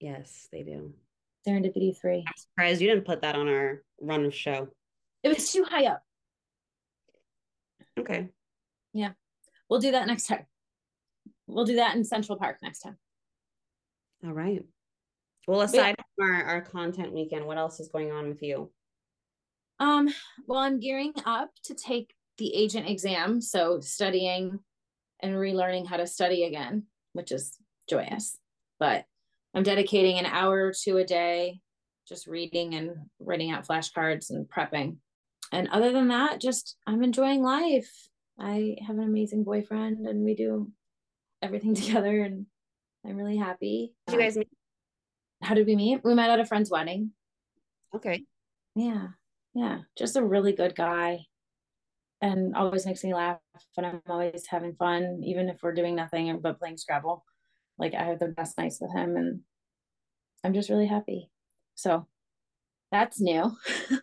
Yes, 0.00 0.48
they 0.52 0.62
do. 0.62 0.92
serendipity 1.46 1.96
3 1.98 2.24
I'm 2.26 2.32
surprised 2.36 2.80
you 2.80 2.88
didn't 2.88 3.04
put 3.04 3.22
that 3.22 3.34
on 3.34 3.48
our 3.48 3.82
run 4.00 4.24
of 4.24 4.34
show. 4.34 4.68
it 5.22 5.28
was 5.28 5.50
too 5.50 5.64
high 5.64 5.86
up 5.86 6.02
Okay. 7.98 8.28
Yeah. 8.92 9.12
We'll 9.68 9.80
do 9.80 9.92
that 9.92 10.06
next 10.06 10.26
time. 10.26 10.46
We'll 11.46 11.64
do 11.64 11.76
that 11.76 11.96
in 11.96 12.04
Central 12.04 12.38
Park 12.38 12.58
next 12.62 12.80
time. 12.80 12.96
All 14.24 14.32
right. 14.32 14.64
Well, 15.46 15.62
aside 15.62 15.96
from 16.16 16.30
our, 16.30 16.44
our 16.44 16.60
content 16.60 17.12
weekend, 17.12 17.46
what 17.46 17.58
else 17.58 17.80
is 17.80 17.88
going 17.88 18.12
on 18.12 18.28
with 18.28 18.42
you? 18.42 18.70
Um, 19.80 20.08
well, 20.46 20.60
I'm 20.60 20.80
gearing 20.80 21.12
up 21.24 21.50
to 21.64 21.74
take 21.74 22.12
the 22.36 22.54
agent 22.54 22.88
exam, 22.88 23.40
so 23.40 23.80
studying 23.80 24.58
and 25.20 25.34
relearning 25.34 25.86
how 25.86 25.96
to 25.96 26.06
study 26.06 26.44
again, 26.44 26.84
which 27.12 27.32
is 27.32 27.56
joyous. 27.88 28.38
But 28.78 29.06
I'm 29.58 29.64
dedicating 29.64 30.20
an 30.20 30.26
hour 30.26 30.66
or 30.66 30.72
two 30.72 30.98
a 30.98 31.04
day, 31.04 31.58
just 32.06 32.28
reading 32.28 32.76
and 32.76 32.92
writing 33.18 33.50
out 33.50 33.66
flashcards 33.66 34.30
and 34.30 34.48
prepping. 34.48 34.98
And 35.50 35.66
other 35.70 35.90
than 35.90 36.06
that, 36.08 36.40
just 36.40 36.76
I'm 36.86 37.02
enjoying 37.02 37.42
life. 37.42 37.90
I 38.38 38.76
have 38.86 38.96
an 38.96 39.02
amazing 39.02 39.42
boyfriend, 39.42 40.06
and 40.06 40.24
we 40.24 40.36
do 40.36 40.70
everything 41.42 41.74
together, 41.74 42.22
and 42.22 42.46
I'm 43.04 43.16
really 43.16 43.36
happy. 43.36 43.94
Did 44.06 44.12
you 44.14 44.20
guys 44.20 44.36
meet? 44.36 44.48
How 45.42 45.56
did 45.56 45.66
we 45.66 45.74
meet? 45.74 46.04
We 46.04 46.14
met 46.14 46.30
at 46.30 46.38
a 46.38 46.46
friend's 46.46 46.70
wedding. 46.70 47.10
Okay. 47.92 48.22
Yeah. 48.76 49.08
Yeah. 49.54 49.78
Just 49.98 50.14
a 50.14 50.24
really 50.24 50.52
good 50.52 50.76
guy. 50.76 51.24
And 52.22 52.54
always 52.54 52.86
makes 52.86 53.02
me 53.02 53.12
laugh. 53.12 53.40
And 53.76 53.86
I'm 53.86 54.02
always 54.08 54.46
having 54.48 54.76
fun, 54.76 55.22
even 55.24 55.48
if 55.48 55.64
we're 55.64 55.74
doing 55.74 55.96
nothing 55.96 56.38
but 56.40 56.60
playing 56.60 56.76
Scrabble. 56.76 57.24
Like 57.76 57.94
I 57.94 58.04
have 58.04 58.20
the 58.20 58.28
best 58.28 58.56
nights 58.56 58.78
with 58.80 58.92
him 58.92 59.16
and 59.16 59.40
I'm 60.44 60.54
just 60.54 60.70
really 60.70 60.86
happy. 60.86 61.30
So 61.74 62.06
that's 62.90 63.20
new. 63.20 63.52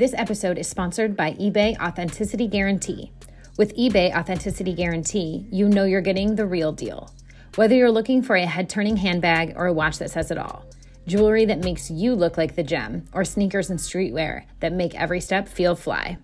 This 0.00 0.14
episode 0.14 0.56
is 0.56 0.66
sponsored 0.66 1.14
by 1.14 1.32
eBay 1.32 1.78
Authenticity 1.78 2.46
Guarantee. 2.46 3.12
With 3.58 3.76
eBay 3.76 4.16
Authenticity 4.16 4.72
Guarantee, 4.72 5.46
you 5.52 5.68
know 5.68 5.84
you're 5.84 6.00
getting 6.00 6.34
the 6.34 6.46
real 6.46 6.72
deal. 6.72 7.12
Whether 7.56 7.74
you're 7.74 7.90
looking 7.90 8.22
for 8.22 8.34
a 8.34 8.46
head 8.46 8.70
turning 8.70 8.96
handbag 8.96 9.52
or 9.56 9.66
a 9.66 9.74
watch 9.74 9.98
that 9.98 10.10
says 10.10 10.30
it 10.30 10.38
all, 10.38 10.64
jewelry 11.06 11.44
that 11.44 11.64
makes 11.64 11.90
you 11.90 12.14
look 12.14 12.38
like 12.38 12.56
the 12.56 12.62
gem, 12.62 13.04
or 13.12 13.26
sneakers 13.26 13.68
and 13.68 13.78
streetwear 13.78 14.46
that 14.60 14.72
make 14.72 14.94
every 14.94 15.20
step 15.20 15.46
feel 15.46 15.76
fly. 15.76 16.16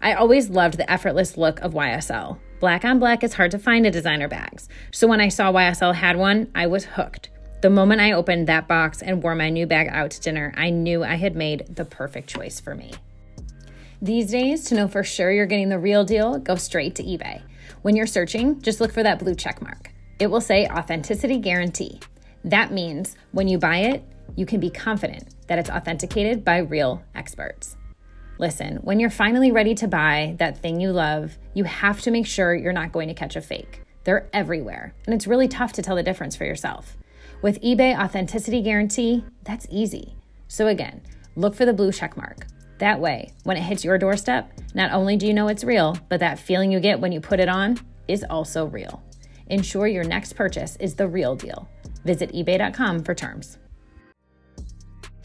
I 0.00 0.14
always 0.14 0.48
loved 0.48 0.78
the 0.78 0.90
effortless 0.90 1.36
look 1.36 1.60
of 1.60 1.74
YSL. 1.74 2.38
Black 2.60 2.84
on 2.84 2.98
black 2.98 3.22
is 3.22 3.34
hard 3.34 3.52
to 3.52 3.58
find 3.58 3.86
in 3.86 3.92
designer 3.92 4.26
bags, 4.26 4.68
so 4.90 5.06
when 5.06 5.20
I 5.20 5.28
saw 5.28 5.52
YSL 5.52 5.94
had 5.94 6.16
one, 6.16 6.50
I 6.56 6.66
was 6.66 6.84
hooked. 6.84 7.30
The 7.62 7.70
moment 7.70 8.00
I 8.00 8.12
opened 8.12 8.48
that 8.48 8.66
box 8.66 9.00
and 9.00 9.22
wore 9.22 9.36
my 9.36 9.48
new 9.48 9.64
bag 9.64 9.88
out 9.90 10.10
to 10.10 10.20
dinner, 10.20 10.52
I 10.56 10.70
knew 10.70 11.04
I 11.04 11.14
had 11.14 11.36
made 11.36 11.76
the 11.76 11.84
perfect 11.84 12.28
choice 12.28 12.58
for 12.58 12.74
me. 12.74 12.92
These 14.02 14.32
days, 14.32 14.64
to 14.64 14.74
know 14.74 14.88
for 14.88 15.04
sure 15.04 15.30
you're 15.30 15.46
getting 15.46 15.68
the 15.68 15.78
real 15.78 16.04
deal, 16.04 16.38
go 16.38 16.56
straight 16.56 16.96
to 16.96 17.04
eBay. 17.04 17.42
When 17.82 17.94
you're 17.94 18.06
searching, 18.06 18.60
just 18.60 18.80
look 18.80 18.92
for 18.92 19.04
that 19.04 19.20
blue 19.20 19.36
check 19.36 19.62
mark. 19.62 19.92
It 20.18 20.26
will 20.26 20.40
say 20.40 20.66
Authenticity 20.66 21.38
Guarantee. 21.38 22.00
That 22.44 22.72
means 22.72 23.16
when 23.30 23.46
you 23.46 23.58
buy 23.58 23.78
it, 23.78 24.04
you 24.34 24.46
can 24.46 24.58
be 24.58 24.70
confident 24.70 25.34
that 25.46 25.60
it's 25.60 25.70
authenticated 25.70 26.44
by 26.44 26.58
real 26.58 27.02
experts. 27.14 27.76
Listen, 28.38 28.76
when 28.76 29.00
you're 29.00 29.10
finally 29.10 29.50
ready 29.50 29.74
to 29.74 29.88
buy 29.88 30.36
that 30.38 30.58
thing 30.58 30.80
you 30.80 30.92
love, 30.92 31.36
you 31.54 31.64
have 31.64 32.00
to 32.02 32.12
make 32.12 32.26
sure 32.26 32.54
you're 32.54 32.72
not 32.72 32.92
going 32.92 33.08
to 33.08 33.14
catch 33.14 33.34
a 33.34 33.40
fake. 33.40 33.82
They're 34.04 34.28
everywhere, 34.32 34.94
and 35.06 35.14
it's 35.14 35.26
really 35.26 35.48
tough 35.48 35.72
to 35.74 35.82
tell 35.82 35.96
the 35.96 36.04
difference 36.04 36.36
for 36.36 36.44
yourself. 36.44 36.96
With 37.42 37.60
eBay 37.62 37.98
Authenticity 37.98 38.62
Guarantee, 38.62 39.24
that's 39.42 39.66
easy. 39.70 40.14
So 40.46 40.68
again, 40.68 41.02
look 41.34 41.56
for 41.56 41.66
the 41.66 41.72
blue 41.72 41.90
check 41.90 42.16
mark. 42.16 42.46
That 42.78 43.00
way, 43.00 43.32
when 43.42 43.56
it 43.56 43.62
hits 43.62 43.84
your 43.84 43.98
doorstep, 43.98 44.52
not 44.72 44.92
only 44.92 45.16
do 45.16 45.26
you 45.26 45.34
know 45.34 45.48
it's 45.48 45.64
real, 45.64 45.98
but 46.08 46.20
that 46.20 46.38
feeling 46.38 46.70
you 46.70 46.78
get 46.78 47.00
when 47.00 47.10
you 47.10 47.20
put 47.20 47.40
it 47.40 47.48
on 47.48 47.76
is 48.06 48.24
also 48.30 48.66
real. 48.66 49.02
Ensure 49.48 49.88
your 49.88 50.04
next 50.04 50.34
purchase 50.34 50.76
is 50.76 50.94
the 50.94 51.08
real 51.08 51.34
deal. 51.34 51.68
Visit 52.04 52.32
eBay.com 52.32 53.02
for 53.02 53.16
terms. 53.16 53.58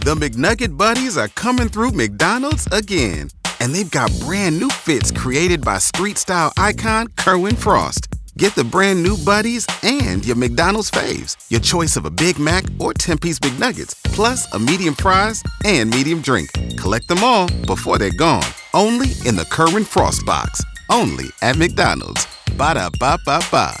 The 0.00 0.14
McNugget 0.14 0.76
Buddies 0.76 1.16
are 1.16 1.28
coming 1.28 1.68
through 1.68 1.90
McDonald's 1.92 2.68
again. 2.70 3.30
And 3.60 3.74
they've 3.74 3.90
got 3.90 4.12
brand 4.20 4.60
new 4.60 4.68
fits 4.68 5.10
created 5.10 5.64
by 5.64 5.78
street 5.78 6.18
style 6.18 6.52
icon 6.58 7.08
Kerwin 7.16 7.56
Frost. 7.56 8.08
Get 8.36 8.54
the 8.54 8.62
brand 8.62 9.02
new 9.02 9.16
buddies 9.24 9.66
and 9.82 10.24
your 10.24 10.36
McDonald's 10.36 10.90
faves. 10.90 11.36
Your 11.50 11.60
choice 11.60 11.96
of 11.96 12.04
a 12.04 12.10
Big 12.10 12.38
Mac 12.38 12.64
or 12.78 12.92
10 12.92 13.18
piece 13.18 13.38
McNuggets, 13.38 13.94
plus 14.12 14.46
a 14.52 14.58
medium 14.58 14.94
fries 14.94 15.42
and 15.64 15.88
medium 15.88 16.20
drink. 16.20 16.50
Collect 16.78 17.08
them 17.08 17.24
all 17.24 17.48
before 17.66 17.96
they're 17.96 18.10
gone. 18.10 18.44
Only 18.74 19.08
in 19.24 19.34
the 19.34 19.46
Kerwin 19.50 19.84
Frost 19.84 20.26
box. 20.26 20.62
Only 20.90 21.30
at 21.40 21.56
McDonald's. 21.56 22.26
Ba 22.58 22.74
da 22.74 22.90
ba 23.00 23.18
ba 23.24 23.40
ba. 23.50 23.74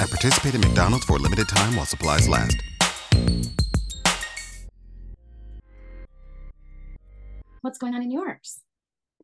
At 0.00 0.10
participating 0.10 0.60
McDonald's 0.60 1.04
for 1.04 1.16
a 1.16 1.20
limited 1.20 1.48
time 1.48 1.76
while 1.76 1.86
supplies 1.86 2.28
last. 2.28 2.56
What's 7.62 7.78
going 7.78 7.94
on 7.94 8.02
in 8.02 8.10
yours? 8.10 8.60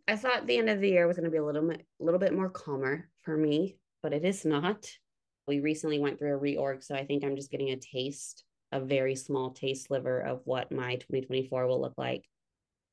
I 0.09 0.17
thought 0.17 0.47
the 0.47 0.57
end 0.57 0.71
of 0.71 0.81
the 0.81 0.89
year 0.89 1.07
was 1.07 1.17
going 1.17 1.25
to 1.25 1.31
be 1.31 1.39
a 1.39 1.45
little 1.45 1.69
bit, 1.69 1.85
a 2.01 2.05
little 2.05 2.21
bit 2.21 2.33
more 2.33 2.49
calmer 2.49 3.09
for 3.25 3.37
me, 3.37 3.77
but 4.03 4.13
it 4.13 4.25
is 4.25 4.45
not. 4.45 4.89
We 5.47 5.61
recently 5.61 5.99
went 5.99 6.19
through 6.19 6.37
a 6.37 6.41
reorg, 6.41 6.83
so 6.83 6.95
I 6.95 7.05
think 7.05 7.25
I'm 7.25 7.37
just 7.37 7.51
getting 7.51 7.71
a 7.71 7.77
taste, 7.77 8.45
a 8.73 8.81
very 8.81 9.17
small 9.17 9.51
taste 9.51 9.89
sliver 9.89 10.21
of 10.21 10.41
what 10.45 10.73
my 10.73 10.97
2024 10.97 11.67
will 11.67 11.81
look 11.81 11.95
like. 11.99 12.25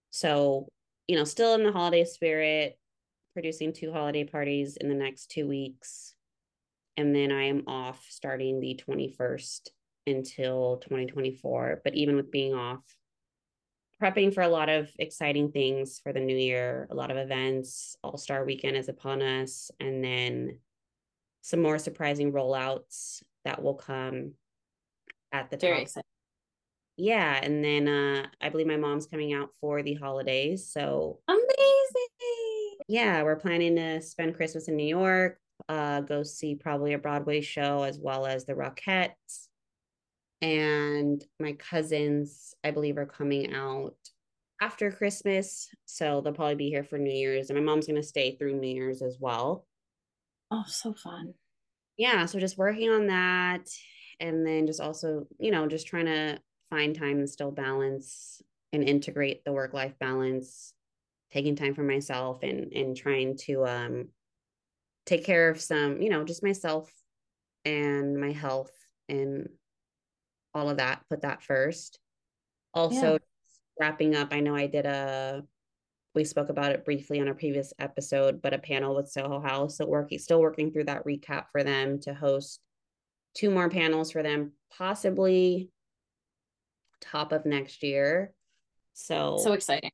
So 0.10 0.68
you 1.08 1.16
know, 1.16 1.24
still 1.24 1.54
in 1.54 1.64
the 1.64 1.72
holiday 1.72 2.04
spirit, 2.04 2.78
producing 3.34 3.74
two 3.74 3.92
holiday 3.92 4.24
parties 4.24 4.78
in 4.78 4.90
the 4.90 4.96
next 4.96 5.30
two 5.30 5.48
weeks. 5.48 6.16
And 6.98 7.16
then 7.16 7.32
I 7.32 7.44
am 7.44 7.64
off 7.68 8.06
starting 8.10 8.60
the 8.60 8.80
21st 8.88 9.70
until 10.08 10.78
2024. 10.78 11.82
But 11.84 11.96
even 11.96 12.16
with 12.16 12.32
being 12.32 12.54
off, 12.54 12.84
prepping 14.02 14.34
for 14.34 14.42
a 14.42 14.48
lot 14.48 14.70
of 14.70 14.90
exciting 15.00 15.52
things 15.52 16.00
for 16.00 16.12
the 16.14 16.20
new 16.20 16.36
year, 16.36 16.88
a 16.92 16.96
lot 16.96 17.12
of 17.12 17.18
events. 17.18 17.96
All 18.04 18.18
Star 18.18 18.44
Weekend 18.46 18.76
is 18.78 18.90
upon 18.90 19.22
us, 19.22 19.72
and 19.80 20.04
then 20.04 20.60
some 21.42 21.62
more 21.62 21.78
surprising 21.80 22.32
rollouts 22.34 23.24
that 23.46 23.62
will 23.62 23.76
come 23.76 24.34
at 25.32 25.50
the 25.52 25.58
Very 25.58 25.76
top. 25.76 25.82
excited. 25.84 26.06
Yeah, 26.98 27.40
and 27.42 27.64
then 27.64 27.88
uh 27.88 28.28
I 28.42 28.50
believe 28.50 28.68
my 28.68 28.78
mom's 28.78 29.06
coming 29.06 29.34
out 29.34 29.50
for 29.60 29.84
the 29.84 29.94
holidays, 29.96 30.72
so 30.72 31.20
Amazing. 31.28 32.78
yeah, 32.88 33.22
we're 33.24 33.36
planning 33.36 33.76
to 33.76 34.02
spend 34.02 34.36
Christmas 34.36 34.68
in 34.68 34.76
New 34.78 34.88
York, 34.88 35.38
uh 35.70 36.02
go 36.02 36.24
see 36.24 36.56
probably 36.56 36.94
a 36.94 36.98
Broadway 36.98 37.42
show 37.42 37.84
as 37.84 38.00
well 38.00 38.26
as 38.26 38.46
the 38.46 38.54
Rockettes. 38.54 39.45
And 40.46 41.24
my 41.40 41.54
cousins, 41.54 42.54
I 42.64 42.72
believe, 42.72 42.98
are 42.98 43.06
coming 43.06 43.54
out 43.54 43.98
after 44.62 44.92
Christmas, 44.92 45.70
so 45.86 46.22
they'll 46.22 46.34
probably 46.34 46.56
be 46.56 46.70
here 46.70 46.84
for 46.84 46.98
New 47.00 47.14
Year's, 47.14 47.50
and 47.50 47.58
my 47.58 47.66
mom's 47.66 47.88
gonna 47.88 48.04
stay 48.04 48.36
through 48.38 48.60
New 48.60 48.76
Year's 48.76 49.02
as 49.02 49.18
well. 49.20 49.66
Oh, 50.52 50.64
so 50.68 50.94
fun. 50.94 51.36
yeah 51.98 52.26
so 52.26 52.40
just 52.40 52.58
working 52.58 52.90
on 52.90 53.08
that 53.08 53.70
and 54.20 54.46
then 54.46 54.68
just 54.68 54.82
also 54.82 55.28
you 55.40 55.52
know 55.52 55.68
just 55.68 55.88
trying 55.88 56.06
to 56.06 56.40
find 56.70 56.96
time 56.96 57.20
and 57.20 57.30
still 57.30 57.52
balance 57.52 58.42
and 58.74 58.88
integrate 58.88 59.44
the 59.46 59.54
work 59.54 59.74
life 59.74 59.98
balance 60.00 60.74
taking 61.32 61.56
time 61.56 61.74
for 61.74 61.84
myself 61.84 62.44
and 62.44 62.74
and 62.74 62.98
trying 62.98 63.38
to 63.38 63.66
um 63.66 64.10
take 65.06 65.26
care 65.26 65.50
of 65.50 65.62
some 65.62 66.02
you 66.02 66.10
know 66.10 66.24
just 66.24 66.44
myself 66.44 66.92
and 67.66 68.20
my 68.20 68.32
health 68.32 68.74
and 69.10 69.50
all 70.56 70.70
of 70.70 70.78
that 70.78 71.02
put 71.10 71.22
that 71.22 71.44
first 71.44 72.00
also 72.74 73.12
Yeah. 73.14 73.18
wrapping 73.80 74.16
up 74.16 74.30
i 74.32 74.40
know 74.40 74.56
i 74.56 74.66
did 74.66 74.86
a 74.86 75.44
we 76.16 76.24
spoke 76.24 76.50
about 76.50 76.72
it 76.72 76.86
briefly 76.86 77.20
on 77.20 77.28
a 77.28 77.36
previous 77.36 77.74
episode, 77.78 78.42
but 78.42 78.54
a 78.54 78.58
panel 78.58 78.96
with 78.96 79.10
Soho 79.10 79.42
House. 79.42 79.78
So 79.78 79.86
working 79.86 80.18
still 80.18 80.40
working 80.40 80.72
through 80.72 80.86
that 80.86 81.06
recap 81.06 81.48
for 81.52 81.62
them 81.62 82.00
to 82.04 82.14
host 82.14 82.62
two 83.34 83.52
more 83.52 83.70
panels 83.70 84.12
for 84.12 84.24
them, 84.24 84.54
possibly 84.76 85.70
top 87.02 87.34
of 87.34 87.46
next 87.46 87.84
year. 87.84 88.34
So 88.94 89.38
So 89.38 89.52
exciting. 89.52 89.92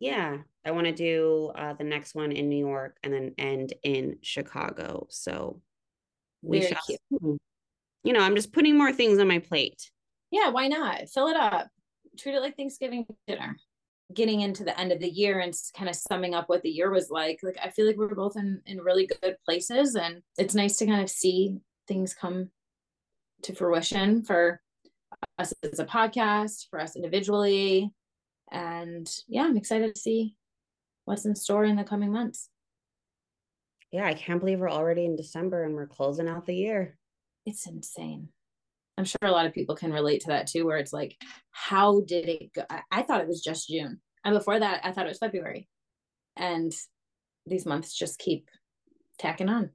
yeah, 0.00 0.38
I 0.64 0.72
want 0.72 0.88
to 0.88 0.92
do 0.92 1.52
uh, 1.54 1.74
the 1.74 1.84
next 1.84 2.16
one 2.16 2.32
in 2.32 2.48
New 2.48 2.58
York 2.58 2.98
and 3.04 3.14
then 3.14 3.34
end 3.38 3.72
in 3.84 4.16
Chicago. 4.22 5.06
So 5.10 5.60
we 6.42 6.58
Very 6.58 6.72
shall. 6.72 7.38
You 8.04 8.12
know, 8.12 8.20
I'm 8.20 8.34
just 8.34 8.52
putting 8.52 8.76
more 8.76 8.92
things 8.92 9.18
on 9.18 9.28
my 9.28 9.38
plate. 9.38 9.90
Yeah, 10.30 10.50
why 10.50 10.68
not? 10.68 11.08
Fill 11.08 11.28
it 11.28 11.36
up. 11.36 11.68
Treat 12.18 12.34
it 12.34 12.40
like 12.40 12.56
Thanksgiving 12.56 13.06
dinner. 13.26 13.56
Getting 14.14 14.40
into 14.40 14.64
the 14.64 14.78
end 14.78 14.90
of 14.90 15.00
the 15.00 15.08
year 15.08 15.40
and 15.40 15.54
kind 15.76 15.88
of 15.88 15.94
summing 15.94 16.34
up 16.34 16.48
what 16.48 16.62
the 16.62 16.70
year 16.70 16.90
was 16.90 17.10
like. 17.10 17.40
Like 17.42 17.58
I 17.62 17.70
feel 17.70 17.86
like 17.86 17.96
we're 17.96 18.14
both 18.14 18.36
in 18.36 18.60
in 18.66 18.78
really 18.78 19.08
good 19.22 19.36
places 19.44 19.94
and 19.94 20.22
it's 20.38 20.54
nice 20.54 20.76
to 20.78 20.86
kind 20.86 21.02
of 21.02 21.10
see 21.10 21.58
things 21.86 22.14
come 22.14 22.50
to 23.42 23.54
fruition 23.54 24.22
for 24.22 24.60
us 25.38 25.54
as 25.62 25.78
a 25.78 25.84
podcast, 25.84 26.68
for 26.70 26.80
us 26.80 26.96
individually. 26.96 27.92
And 28.50 29.08
yeah, 29.28 29.44
I'm 29.44 29.56
excited 29.56 29.94
to 29.94 30.00
see 30.00 30.34
what's 31.04 31.24
in 31.24 31.34
store 31.34 31.64
in 31.64 31.76
the 31.76 31.84
coming 31.84 32.12
months. 32.12 32.48
Yeah, 33.92 34.06
I 34.06 34.14
can't 34.14 34.40
believe 34.40 34.60
we're 34.60 34.70
already 34.70 35.04
in 35.04 35.16
December 35.16 35.64
and 35.64 35.74
we're 35.74 35.86
closing 35.86 36.28
out 36.28 36.46
the 36.46 36.54
year. 36.54 36.96
It's 37.46 37.66
insane. 37.66 38.28
I'm 38.98 39.04
sure 39.04 39.18
a 39.22 39.30
lot 39.30 39.46
of 39.46 39.54
people 39.54 39.74
can 39.76 39.92
relate 39.92 40.20
to 40.22 40.28
that 40.28 40.46
too, 40.46 40.66
where 40.66 40.76
it's 40.76 40.92
like, 40.92 41.16
how 41.52 42.02
did 42.02 42.28
it 42.28 42.52
go? 42.52 42.64
I, 42.68 42.82
I 42.90 43.02
thought 43.02 43.22
it 43.22 43.28
was 43.28 43.42
just 43.42 43.68
June. 43.68 44.00
And 44.24 44.34
before 44.34 44.58
that, 44.58 44.82
I 44.84 44.92
thought 44.92 45.06
it 45.06 45.10
was 45.10 45.18
February. 45.18 45.68
And 46.36 46.72
these 47.46 47.64
months 47.64 47.94
just 47.94 48.18
keep 48.18 48.50
tacking 49.18 49.48
on. 49.48 49.70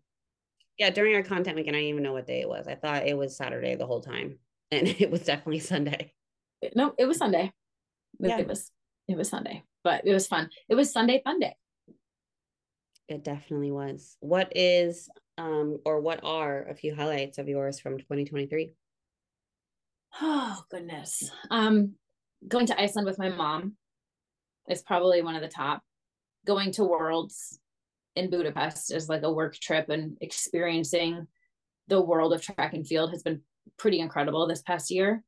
Yeah, 0.77 0.89
during 0.91 1.15
our 1.15 1.23
content 1.23 1.55
weekend, 1.55 1.75
I 1.75 1.79
didn't 1.79 1.89
even 1.91 2.03
know 2.03 2.13
what 2.13 2.27
day 2.27 2.41
it 2.41 2.49
was. 2.49 2.67
I 2.67 2.75
thought 2.75 3.07
it 3.07 3.17
was 3.17 3.35
Saturday 3.37 3.75
the 3.75 3.87
whole 3.87 4.01
time, 4.01 4.39
and 4.71 4.87
it 4.99 5.09
was 5.09 5.21
definitely 5.21 5.59
Sunday. 5.59 6.13
No, 6.75 6.93
it 6.99 7.05
was 7.05 7.17
Sunday. 7.17 7.51
It- 8.19 8.27
Yeah. 8.29 8.39
It 8.39 8.47
was 8.47 8.71
it 9.07 9.17
was 9.17 9.29
Sunday, 9.29 9.63
but 9.83 10.05
it 10.05 10.13
was 10.13 10.27
fun. 10.27 10.49
It 10.67 10.75
was 10.75 10.91
Sunday 10.91 11.21
fun 11.23 11.39
day. 11.39 11.55
It 13.07 13.23
definitely 13.23 13.71
was. 13.71 14.17
What 14.19 14.51
is 14.55 15.09
um 15.37 15.79
or 15.85 15.99
what 15.99 16.21
are 16.23 16.63
a 16.63 16.75
few 16.75 16.95
highlights 16.95 17.37
of 17.37 17.47
yours 17.47 17.79
from 17.79 17.97
2023? 17.97 18.73
Oh 20.21 20.63
goodness. 20.69 21.29
Um 21.49 21.93
going 22.47 22.67
to 22.67 22.81
Iceland 22.81 23.05
with 23.07 23.19
my 23.19 23.29
mom 23.29 23.75
is 24.69 24.81
probably 24.81 25.21
one 25.21 25.35
of 25.35 25.41
the 25.41 25.47
top. 25.47 25.81
Going 26.45 26.71
to 26.73 26.83
Worlds 26.83 27.59
in 28.15 28.29
Budapest 28.29 28.93
is 28.93 29.09
like 29.09 29.23
a 29.23 29.31
work 29.31 29.55
trip 29.55 29.89
and 29.89 30.17
experiencing 30.21 31.27
the 31.87 32.01
world 32.01 32.33
of 32.33 32.41
track 32.41 32.73
and 32.73 32.87
field 32.87 33.11
has 33.11 33.23
been 33.23 33.41
pretty 33.77 33.99
incredible 33.99 34.47
this 34.47 34.61
past 34.61 34.89
year. 34.91 35.23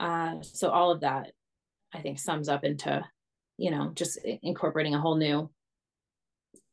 Uh 0.00 0.40
so 0.42 0.70
all 0.70 0.90
of 0.90 1.00
that 1.00 1.32
I 1.92 2.00
think 2.00 2.18
sums 2.18 2.48
up 2.48 2.64
into, 2.64 3.04
you 3.58 3.70
know, 3.70 3.92
just 3.94 4.18
incorporating 4.42 4.94
a 4.94 5.00
whole 5.00 5.16
new 5.16 5.50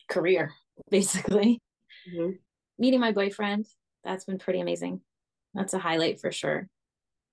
career 0.09 0.51
basically. 0.89 1.59
Meeting 2.81 2.99
my 2.99 3.13
boyfriend, 3.13 3.65
that's 4.03 4.25
been 4.25 4.39
pretty 4.39 4.59
amazing. 4.59 4.99
That's 5.53 5.73
a 5.73 5.79
highlight 5.79 6.19
for 6.19 6.31
sure. 6.31 6.67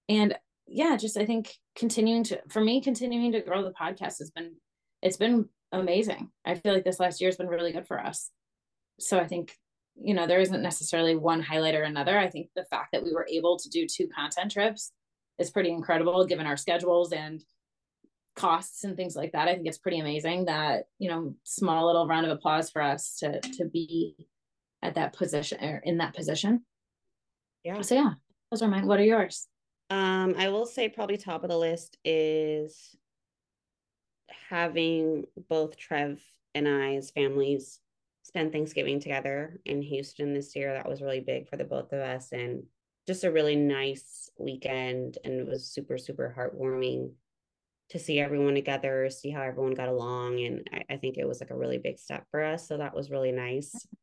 And 0.09 0.37
yeah 0.69 0.97
just 0.97 1.17
i 1.17 1.25
think 1.25 1.55
continuing 1.75 2.23
to 2.23 2.39
for 2.49 2.61
me 2.61 2.81
continuing 2.81 3.33
to 3.33 3.41
grow 3.41 3.65
the 3.65 3.73
podcast 3.73 4.19
has 4.19 4.31
been 4.35 4.55
it's 5.01 5.17
been 5.17 5.49
amazing. 5.71 6.31
I 6.45 6.55
feel 6.55 6.73
like 6.75 6.85
this 6.85 6.99
last 6.99 7.21
year 7.21 7.29
has 7.29 7.37
been 7.37 7.47
really 7.47 7.73
good 7.73 7.87
for 7.87 8.01
us. 8.01 8.31
So 8.99 9.19
i 9.19 9.27
think 9.27 9.57
you 10.01 10.15
know 10.15 10.27
there 10.27 10.41
isn't 10.41 10.63
necessarily 10.63 11.17
one 11.17 11.41
highlight 11.41 11.75
or 11.75 11.83
another. 11.83 12.19
I 12.19 12.29
think 12.29 12.51
the 12.55 12.65
fact 12.65 12.89
that 12.93 13.03
we 13.03 13.13
were 13.13 13.27
able 13.31 13.59
to 13.59 13.69
do 13.69 13.87
two 13.87 14.09
content 14.09 14.53
trips 14.53 14.93
is 15.39 15.51
pretty 15.51 15.71
incredible 15.71 16.27
given 16.27 16.47
our 16.47 16.57
schedules 16.57 17.13
and 17.13 17.43
costs 18.37 18.85
and 18.85 18.97
things 18.97 19.17
like 19.17 19.33
that. 19.33 19.49
I 19.49 19.55
think 19.55 19.67
it's 19.67 19.79
pretty 19.79 20.01
amazing 20.01 20.47
that 20.47 20.85
you 20.99 21.09
know 21.09 21.35
small 21.45 21.87
little 21.87 22.07
round 22.07 22.27
of 22.27 22.33
applause 22.33 22.71
for 22.71 22.83
us 22.83 23.17
to 23.21 23.41
to 23.41 23.65
be 23.67 24.29
at 24.83 24.95
that 24.95 25.13
position 25.15 25.63
or 25.63 25.79
in 25.85 25.99
that 25.99 26.15
position 26.15 26.65
Yeah. 27.65 27.81
so 27.83 27.95
yeah 27.95 28.13
those 28.51 28.63
are 28.63 28.69
mine 28.69 28.87
what 28.87 29.01
are 29.01 29.05
yours 29.05 29.47
Um, 29.91 30.35
I 30.37 30.49
will 30.49 30.67
say 30.67 30.89
probably 30.89 31.17
top 31.17 31.43
of 31.45 31.51
the 31.51 31.57
list 31.59 31.97
is 32.05 32.97
having 34.51 35.25
both 35.49 35.77
Trev 35.77 36.23
and 36.55 36.69
I's 36.69 37.11
families 37.11 37.81
spend 38.23 38.53
Thanksgiving 38.53 39.01
together 39.01 39.59
in 39.65 39.81
Houston 39.81 40.35
this 40.35 40.55
year. 40.55 40.75
That 40.75 40.89
was 40.89 41.01
really 41.01 41.21
big 41.21 41.49
for 41.49 41.57
the 41.57 41.65
both 41.65 41.93
of 41.93 42.01
us 42.01 42.33
and 42.33 42.65
just 43.07 43.25
a 43.25 43.33
really 43.33 43.57
nice 43.57 44.29
weekend. 44.39 45.17
And 45.25 45.41
it 45.41 45.47
was 45.47 45.67
super, 45.71 45.97
super 45.97 46.35
heartwarming 46.37 47.13
to 47.91 47.99
see 47.99 48.21
everyone 48.21 48.55
together, 48.55 49.09
see 49.09 49.31
how 49.31 49.41
everyone 49.41 49.73
got 49.73 49.89
along. 49.89 50.41
And 50.41 50.69
I, 50.71 50.95
I 50.95 50.97
think 50.99 51.17
it 51.17 51.27
was 51.27 51.41
like 51.41 51.51
a 51.51 51.57
really 51.57 51.79
big 51.79 51.99
step 51.99 52.27
for 52.31 52.43
us. 52.45 52.69
So 52.69 52.77
that 52.77 52.95
was 52.95 53.11
really 53.11 53.33
nice. 53.33 53.73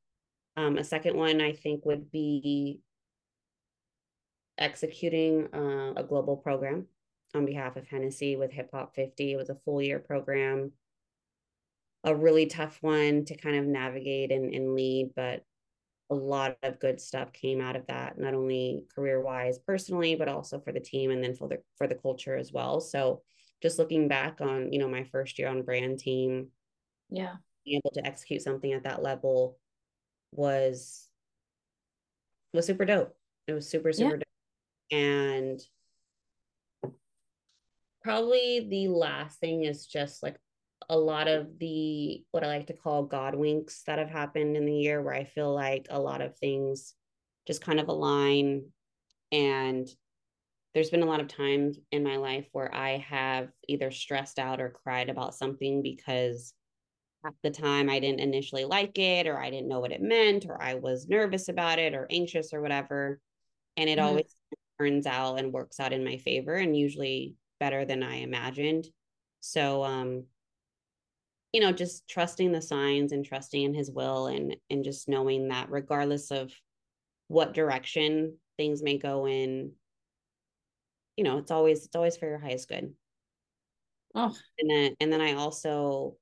Um, 0.58 0.78
a 0.78 0.84
second 0.84 1.18
one 1.18 1.42
I 1.42 1.54
think 1.54 1.86
would 1.86 2.12
be 2.12 2.80
executing 4.58 5.54
uh, 5.54 5.94
a 5.98 6.04
global 6.04 6.38
program 6.38 6.88
on 7.34 7.46
behalf 7.46 7.76
of 7.76 7.88
Hennessy 7.88 8.36
with 8.36 8.52
Hip 8.52 8.70
Hop 8.74 8.96
50. 8.96 9.34
It 9.34 9.36
was 9.36 9.50
a 9.50 9.58
full 9.66 9.82
year 9.82 10.00
program, 10.00 10.72
a 12.04 12.16
really 12.16 12.46
tough 12.46 12.78
one 12.82 13.26
to 13.26 13.36
kind 13.36 13.58
of 13.58 13.66
navigate 13.66 14.32
and, 14.32 14.54
and 14.54 14.74
lead, 14.74 15.12
but 15.16 15.44
a 16.10 16.16
lot 16.16 16.58
of 16.64 16.80
good 16.80 17.02
stuff 17.02 17.34
came 17.34 17.60
out 17.60 17.76
of 17.76 17.88
that, 17.88 18.18
not 18.18 18.34
only 18.34 18.84
career 18.96 19.20
wise 19.20 19.58
personally, 19.58 20.16
but 20.16 20.30
also 20.30 20.60
for 20.60 20.72
the 20.72 20.80
team 20.80 21.12
and 21.12 21.24
then 21.24 21.36
for 21.36 21.50
the 21.50 21.58
for 21.78 21.88
the 21.88 21.96
culture 21.96 22.38
as 22.38 22.54
well. 22.54 22.80
So 22.80 23.24
just 23.62 23.80
looking 23.80 24.08
back 24.08 24.40
on, 24.40 24.72
you 24.72 24.80
know, 24.80 24.88
my 24.88 25.04
first 25.04 25.40
year 25.40 25.50
on 25.50 25.64
brand 25.64 26.00
team, 26.00 26.48
yeah 27.10 27.36
being 27.66 27.82
able 27.84 27.92
to 27.92 28.06
execute 28.06 28.42
something 28.42 28.74
at 28.74 28.84
that 28.84 29.02
level 29.02 29.58
was 30.38 31.08
was 32.54 32.66
super 32.66 32.86
dope. 32.86 33.16
It 33.48 33.54
was 33.54 33.68
super, 33.68 33.90
Yeah. 33.90 33.96
super 33.96 34.18
dope. 34.18 34.24
And 34.92 35.62
probably 38.02 38.68
the 38.70 38.88
last 38.88 39.40
thing 39.40 39.64
is 39.64 39.86
just 39.86 40.22
like 40.24 40.38
a 40.90 40.98
lot 40.98 41.28
of 41.28 41.58
the 41.60 42.24
what 42.32 42.44
I 42.44 42.48
like 42.48 42.68
to 42.68 42.74
call 42.74 43.04
God 43.04 43.36
winks 43.36 43.82
that 43.88 43.98
have 43.98 44.10
happened 44.10 44.56
in 44.56 44.66
the 44.66 44.76
year 44.76 45.02
where 45.02 45.16
I 45.16 45.24
feel 45.24 45.54
like 45.54 45.88
a 45.90 46.00
lot 46.00 46.22
of 46.22 46.38
things 46.38 46.94
just 47.48 47.62
kind 47.62 47.80
of 47.80 47.88
align 47.88 48.66
and 49.32 49.88
there's 50.74 50.90
been 50.90 51.04
a 51.04 51.08
lot 51.08 51.22
of 51.22 51.28
times 51.28 51.80
in 51.92 52.04
my 52.04 52.18
life 52.18 52.48
where 52.52 52.74
I 52.74 52.98
have 52.98 53.50
either 53.68 53.90
stressed 53.92 54.38
out 54.38 54.60
or 54.60 54.70
cried 54.70 55.10
about 55.10 55.34
something 55.34 55.82
because 55.82 56.54
at 57.26 57.34
the 57.42 57.50
time 57.50 57.90
I 57.90 58.00
didn't 58.00 58.20
initially 58.20 58.66
like 58.66 58.98
it 58.98 59.28
or 59.28 59.38
I 59.38 59.50
didn't 59.50 59.68
know 59.68 59.80
what 59.80 59.92
it 59.92 60.02
meant 60.02 60.46
or 60.46 60.62
I 60.62 60.76
was 60.76 61.08
nervous 61.08 61.50
about 61.50 61.80
it 61.80 61.94
or 61.94 62.08
anxious 62.10 62.54
or 62.54 62.62
whatever. 62.62 63.20
And 63.78 63.90
it 63.90 63.98
mm-hmm. 63.98 64.08
always 64.08 64.36
turns 64.80 65.08
out 65.08 65.40
and 65.40 65.52
works 65.52 65.80
out 65.80 65.94
in 65.94 66.04
my 66.04 66.18
favor 66.18 66.54
and 66.54 66.78
usually 66.78 67.36
better 67.60 67.86
than 67.86 68.04
I 68.04 68.18
imagined. 68.18 68.86
So 69.40 69.84
um 69.84 70.26
you 71.52 71.62
know, 71.62 71.72
just 71.72 72.08
trusting 72.10 72.52
the 72.52 72.62
signs 72.62 73.14
and 73.14 73.24
trusting 73.24 73.64
in 73.64 73.74
his 73.74 73.90
will 73.90 74.28
and 74.28 74.56
and 74.70 74.84
just 74.84 75.08
knowing 75.08 75.48
that 75.48 75.72
regardless 75.72 76.30
of 76.30 76.52
what 77.28 77.54
direction 77.54 78.38
things 78.58 78.84
may 78.84 78.98
go 78.98 79.26
in, 79.26 79.72
you 81.16 81.24
know, 81.24 81.38
it's 81.38 81.52
always 81.52 81.86
it's 81.86 81.96
always 81.96 82.18
for 82.18 82.28
your 82.28 82.40
highest 82.40 82.68
good. 82.68 82.94
Oh. 84.14 84.36
And 84.60 84.70
then 84.70 84.96
and 85.00 85.12
then 85.12 85.22
I 85.22 85.34
also 85.34 86.18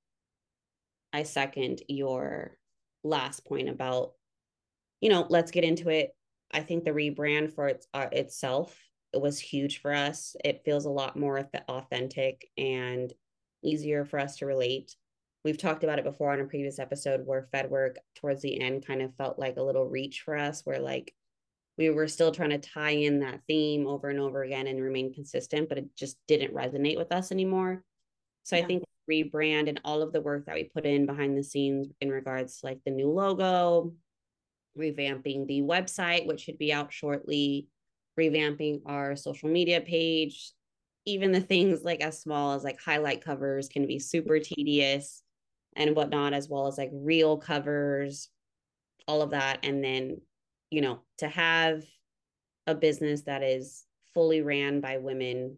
I 1.14 1.24
second 1.24 1.82
your 1.88 2.58
last 3.04 3.46
point 3.46 3.70
about 3.70 4.14
you 5.00 5.10
know, 5.10 5.28
let's 5.30 5.52
get 5.52 5.66
into 5.66 5.90
it. 5.90 6.16
I 6.52 6.62
think 6.62 6.86
the 6.86 6.92
rebrand 6.92 7.54
for 7.54 7.68
its 7.68 7.88
uh, 7.94 8.08
itself 8.12 8.78
it 9.12 9.22
was 9.22 9.40
huge 9.40 9.80
for 9.80 9.94
us. 9.94 10.36
It 10.44 10.64
feels 10.66 10.86
a 10.86 10.90
lot 10.90 11.16
more 11.16 11.48
authentic 11.70 12.50
and 12.58 13.14
easier 13.62 14.06
for 14.06 14.18
us 14.20 14.38
to 14.38 14.46
relate 14.46 14.96
we've 15.44 15.58
talked 15.58 15.84
about 15.84 16.00
it 16.00 16.06
before 16.06 16.32
on 16.32 16.40
a 16.40 16.46
previous 16.46 16.80
episode 16.80 17.26
where 17.26 17.48
fed 17.52 17.70
work 17.70 17.98
towards 18.16 18.42
the 18.42 18.60
end 18.62 18.86
kind 18.86 19.02
of 19.02 19.16
felt 19.16 19.40
like 19.40 19.58
a 19.58 19.64
little 19.64 19.86
reach 19.86 20.22
for 20.22 20.38
us 20.38 20.62
where 20.64 20.80
like 20.80 21.14
we 21.78 21.90
were 21.90 22.08
still 22.08 22.32
trying 22.32 22.52
to 22.52 22.58
tie 22.58 22.92
in 22.92 23.20
that 23.20 23.42
theme 23.48 23.88
over 23.88 24.10
and 24.10 24.20
over 24.20 24.44
again 24.44 24.68
and 24.68 24.82
remain 24.82 25.14
consistent 25.14 25.70
but 25.70 25.78
it 25.78 25.86
just 25.96 26.18
didn't 26.28 26.54
resonate 26.54 26.98
with 26.98 27.12
us 27.12 27.32
anymore 27.32 27.84
so 28.44 28.56
yeah. 28.56 28.64
i 28.64 28.66
think 28.66 28.84
rebrand 29.10 29.68
and 29.70 29.80
all 29.84 30.02
of 30.02 30.14
the 30.14 30.22
work 30.22 30.46
that 30.46 30.56
we 30.56 30.64
put 30.64 30.86
in 30.86 31.06
behind 31.06 31.38
the 31.38 31.44
scenes 31.44 31.88
in 32.02 32.10
regards 32.10 32.60
to 32.60 32.66
like 32.66 32.80
the 32.86 32.92
new 32.92 33.10
logo 33.10 33.94
revamping 34.78 35.46
the 35.48 35.62
website 35.62 36.26
which 36.26 36.42
should 36.42 36.58
be 36.58 36.74
out 36.74 36.92
shortly 36.92 37.68
revamping 38.20 38.82
our 38.86 39.16
social 39.16 39.50
media 39.50 39.82
page 39.82 40.54
even 41.06 41.32
the 41.32 41.42
things 41.42 41.84
like 41.84 42.02
as 42.02 42.22
small 42.22 42.54
as 42.54 42.64
like 42.64 42.80
highlight 42.80 43.24
covers 43.24 43.68
can 43.68 43.86
be 43.86 44.00
super 44.00 44.40
tedious 44.40 45.22
and 45.76 45.96
whatnot, 45.96 46.34
as 46.34 46.48
well 46.48 46.68
as 46.68 46.78
like 46.78 46.92
reel 46.94 47.38
covers, 47.38 48.30
all 49.08 49.22
of 49.22 49.32
that. 49.32 49.60
And 49.64 49.84
then, 49.84 50.22
you 50.70 50.82
know, 50.82 51.00
to 51.18 51.28
have 51.28 51.84
a 52.68 52.76
business 52.76 53.24
that 53.24 53.44
is 53.44 53.84
fully 54.14 54.42
ran 54.42 54.80
by 54.80 54.98
women 54.98 55.58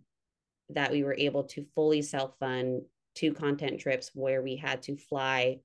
that 0.69 0.91
we 0.91 1.03
were 1.03 1.15
able 1.17 1.43
to 1.43 1.65
fully 1.75 2.01
self 2.01 2.37
fund 2.39 2.81
two 3.15 3.33
content 3.33 3.79
trips 3.79 4.11
where 4.13 4.41
we 4.41 4.55
had 4.55 4.81
to 4.83 4.97
fly 4.97 5.59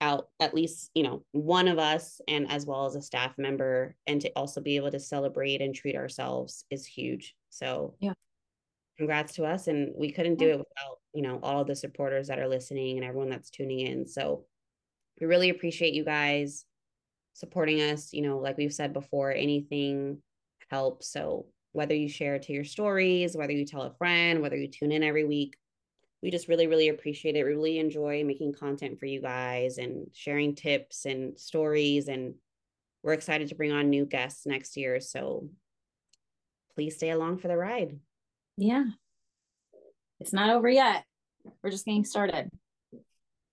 out 0.00 0.28
at 0.38 0.54
least 0.54 0.90
you 0.94 1.02
know 1.02 1.24
one 1.32 1.66
of 1.66 1.78
us 1.78 2.20
and 2.28 2.50
as 2.50 2.64
well 2.64 2.86
as 2.86 2.94
a 2.94 3.02
staff 3.02 3.36
member 3.36 3.96
and 4.06 4.20
to 4.20 4.30
also 4.36 4.60
be 4.60 4.76
able 4.76 4.90
to 4.90 5.00
celebrate 5.00 5.60
and 5.60 5.74
treat 5.74 5.96
ourselves 5.96 6.64
is 6.70 6.86
huge. 6.86 7.34
So 7.50 7.94
yeah. 7.98 8.12
congrats 8.96 9.34
to 9.34 9.44
us 9.44 9.66
and 9.66 9.92
we 9.96 10.12
couldn't 10.12 10.38
do 10.38 10.50
it 10.50 10.58
without 10.58 10.98
you 11.12 11.22
know 11.22 11.40
all 11.42 11.64
the 11.64 11.74
supporters 11.74 12.28
that 12.28 12.38
are 12.38 12.48
listening 12.48 12.96
and 12.96 13.04
everyone 13.04 13.30
that's 13.30 13.50
tuning 13.50 13.80
in. 13.80 14.06
So 14.06 14.44
we 15.20 15.26
really 15.26 15.50
appreciate 15.50 15.94
you 15.94 16.04
guys 16.04 16.64
supporting 17.32 17.80
us 17.80 18.12
you 18.12 18.22
know 18.22 18.38
like 18.38 18.56
we've 18.56 18.74
said 18.74 18.92
before 18.92 19.32
anything 19.32 20.18
helps. 20.70 21.12
So 21.12 21.46
whether 21.72 21.94
you 21.94 22.08
share 22.08 22.38
to 22.38 22.52
your 22.52 22.64
stories 22.64 23.36
whether 23.36 23.52
you 23.52 23.64
tell 23.64 23.82
a 23.82 23.94
friend 23.94 24.42
whether 24.42 24.56
you 24.56 24.68
tune 24.68 24.92
in 24.92 25.02
every 25.02 25.24
week 25.24 25.56
we 26.22 26.30
just 26.30 26.48
really 26.48 26.66
really 26.66 26.88
appreciate 26.88 27.36
it 27.36 27.44
we 27.44 27.50
really 27.50 27.78
enjoy 27.78 28.24
making 28.24 28.52
content 28.52 28.98
for 28.98 29.06
you 29.06 29.20
guys 29.20 29.78
and 29.78 30.08
sharing 30.12 30.54
tips 30.54 31.04
and 31.04 31.38
stories 31.38 32.08
and 32.08 32.34
we're 33.02 33.12
excited 33.12 33.48
to 33.48 33.54
bring 33.54 33.72
on 33.72 33.90
new 33.90 34.04
guests 34.04 34.46
next 34.46 34.76
year 34.76 35.00
so 35.00 35.48
please 36.74 36.96
stay 36.96 37.10
along 37.10 37.38
for 37.38 37.48
the 37.48 37.56
ride 37.56 37.98
yeah. 38.58 38.84
It's 40.18 40.32
not 40.32 40.50
over 40.50 40.68
yet. 40.68 41.04
We're 41.62 41.70
just 41.70 41.84
getting 41.84 42.04
started. 42.04 42.50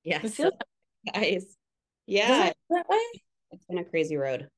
Yes. 0.04 0.24
It 0.24 0.34
feels 0.34 0.54
guys. 1.14 1.46
Yeah. 2.08 2.48
It 2.48 2.58
that 2.72 2.90
way? 2.90 3.22
It's 3.52 3.66
been 3.68 3.78
a 3.78 3.86
crazy 3.86 4.18
road. 4.18 4.50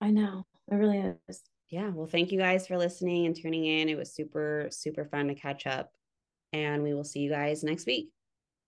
I 0.00 0.10
know. 0.10 0.46
It 0.70 0.76
really 0.76 1.14
is. 1.28 1.42
Yeah. 1.68 1.90
Well, 1.90 2.06
thank 2.06 2.32
you 2.32 2.38
guys 2.38 2.66
for 2.66 2.78
listening 2.78 3.26
and 3.26 3.36
tuning 3.36 3.66
in. 3.66 3.90
It 3.90 3.98
was 3.98 4.14
super, 4.14 4.68
super 4.70 5.04
fun 5.04 5.28
to 5.28 5.34
catch 5.34 5.66
up. 5.66 5.92
And 6.52 6.82
we 6.82 6.94
will 6.94 7.04
see 7.04 7.20
you 7.20 7.30
guys 7.30 7.62
next 7.62 7.86
week. 7.86 8.08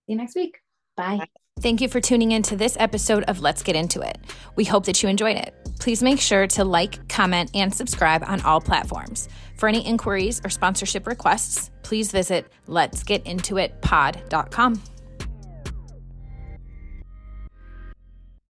See 0.05 0.13
you 0.13 0.17
next 0.17 0.35
week. 0.35 0.59
Bye. 0.95 1.17
Bye. 1.17 1.27
Thank 1.61 1.79
you 1.81 1.87
for 1.87 2.01
tuning 2.01 2.33
in 2.33 2.43
to 2.43 2.55
this 2.55 2.77
episode 2.79 3.23
of 3.23 3.41
Let's 3.41 3.63
Get 3.63 3.75
Into 3.77 4.01
It. 4.01 4.19
We 4.55 4.65
hope 4.65 4.85
that 4.85 5.01
you 5.01 5.09
enjoyed 5.09 5.37
it. 5.37 5.55
Please 5.79 6.03
make 6.03 6.19
sure 6.19 6.45
to 6.47 6.65
like, 6.65 7.07
comment, 7.07 7.49
and 7.53 7.73
subscribe 7.73 8.25
on 8.27 8.41
all 8.41 8.59
platforms. 8.59 9.29
For 9.55 9.69
any 9.69 9.85
inquiries 9.85 10.41
or 10.43 10.49
sponsorship 10.49 11.07
requests, 11.07 11.71
please 11.81 12.11
visit 12.11 12.47
letsgetintoitpod.com. 12.67 14.81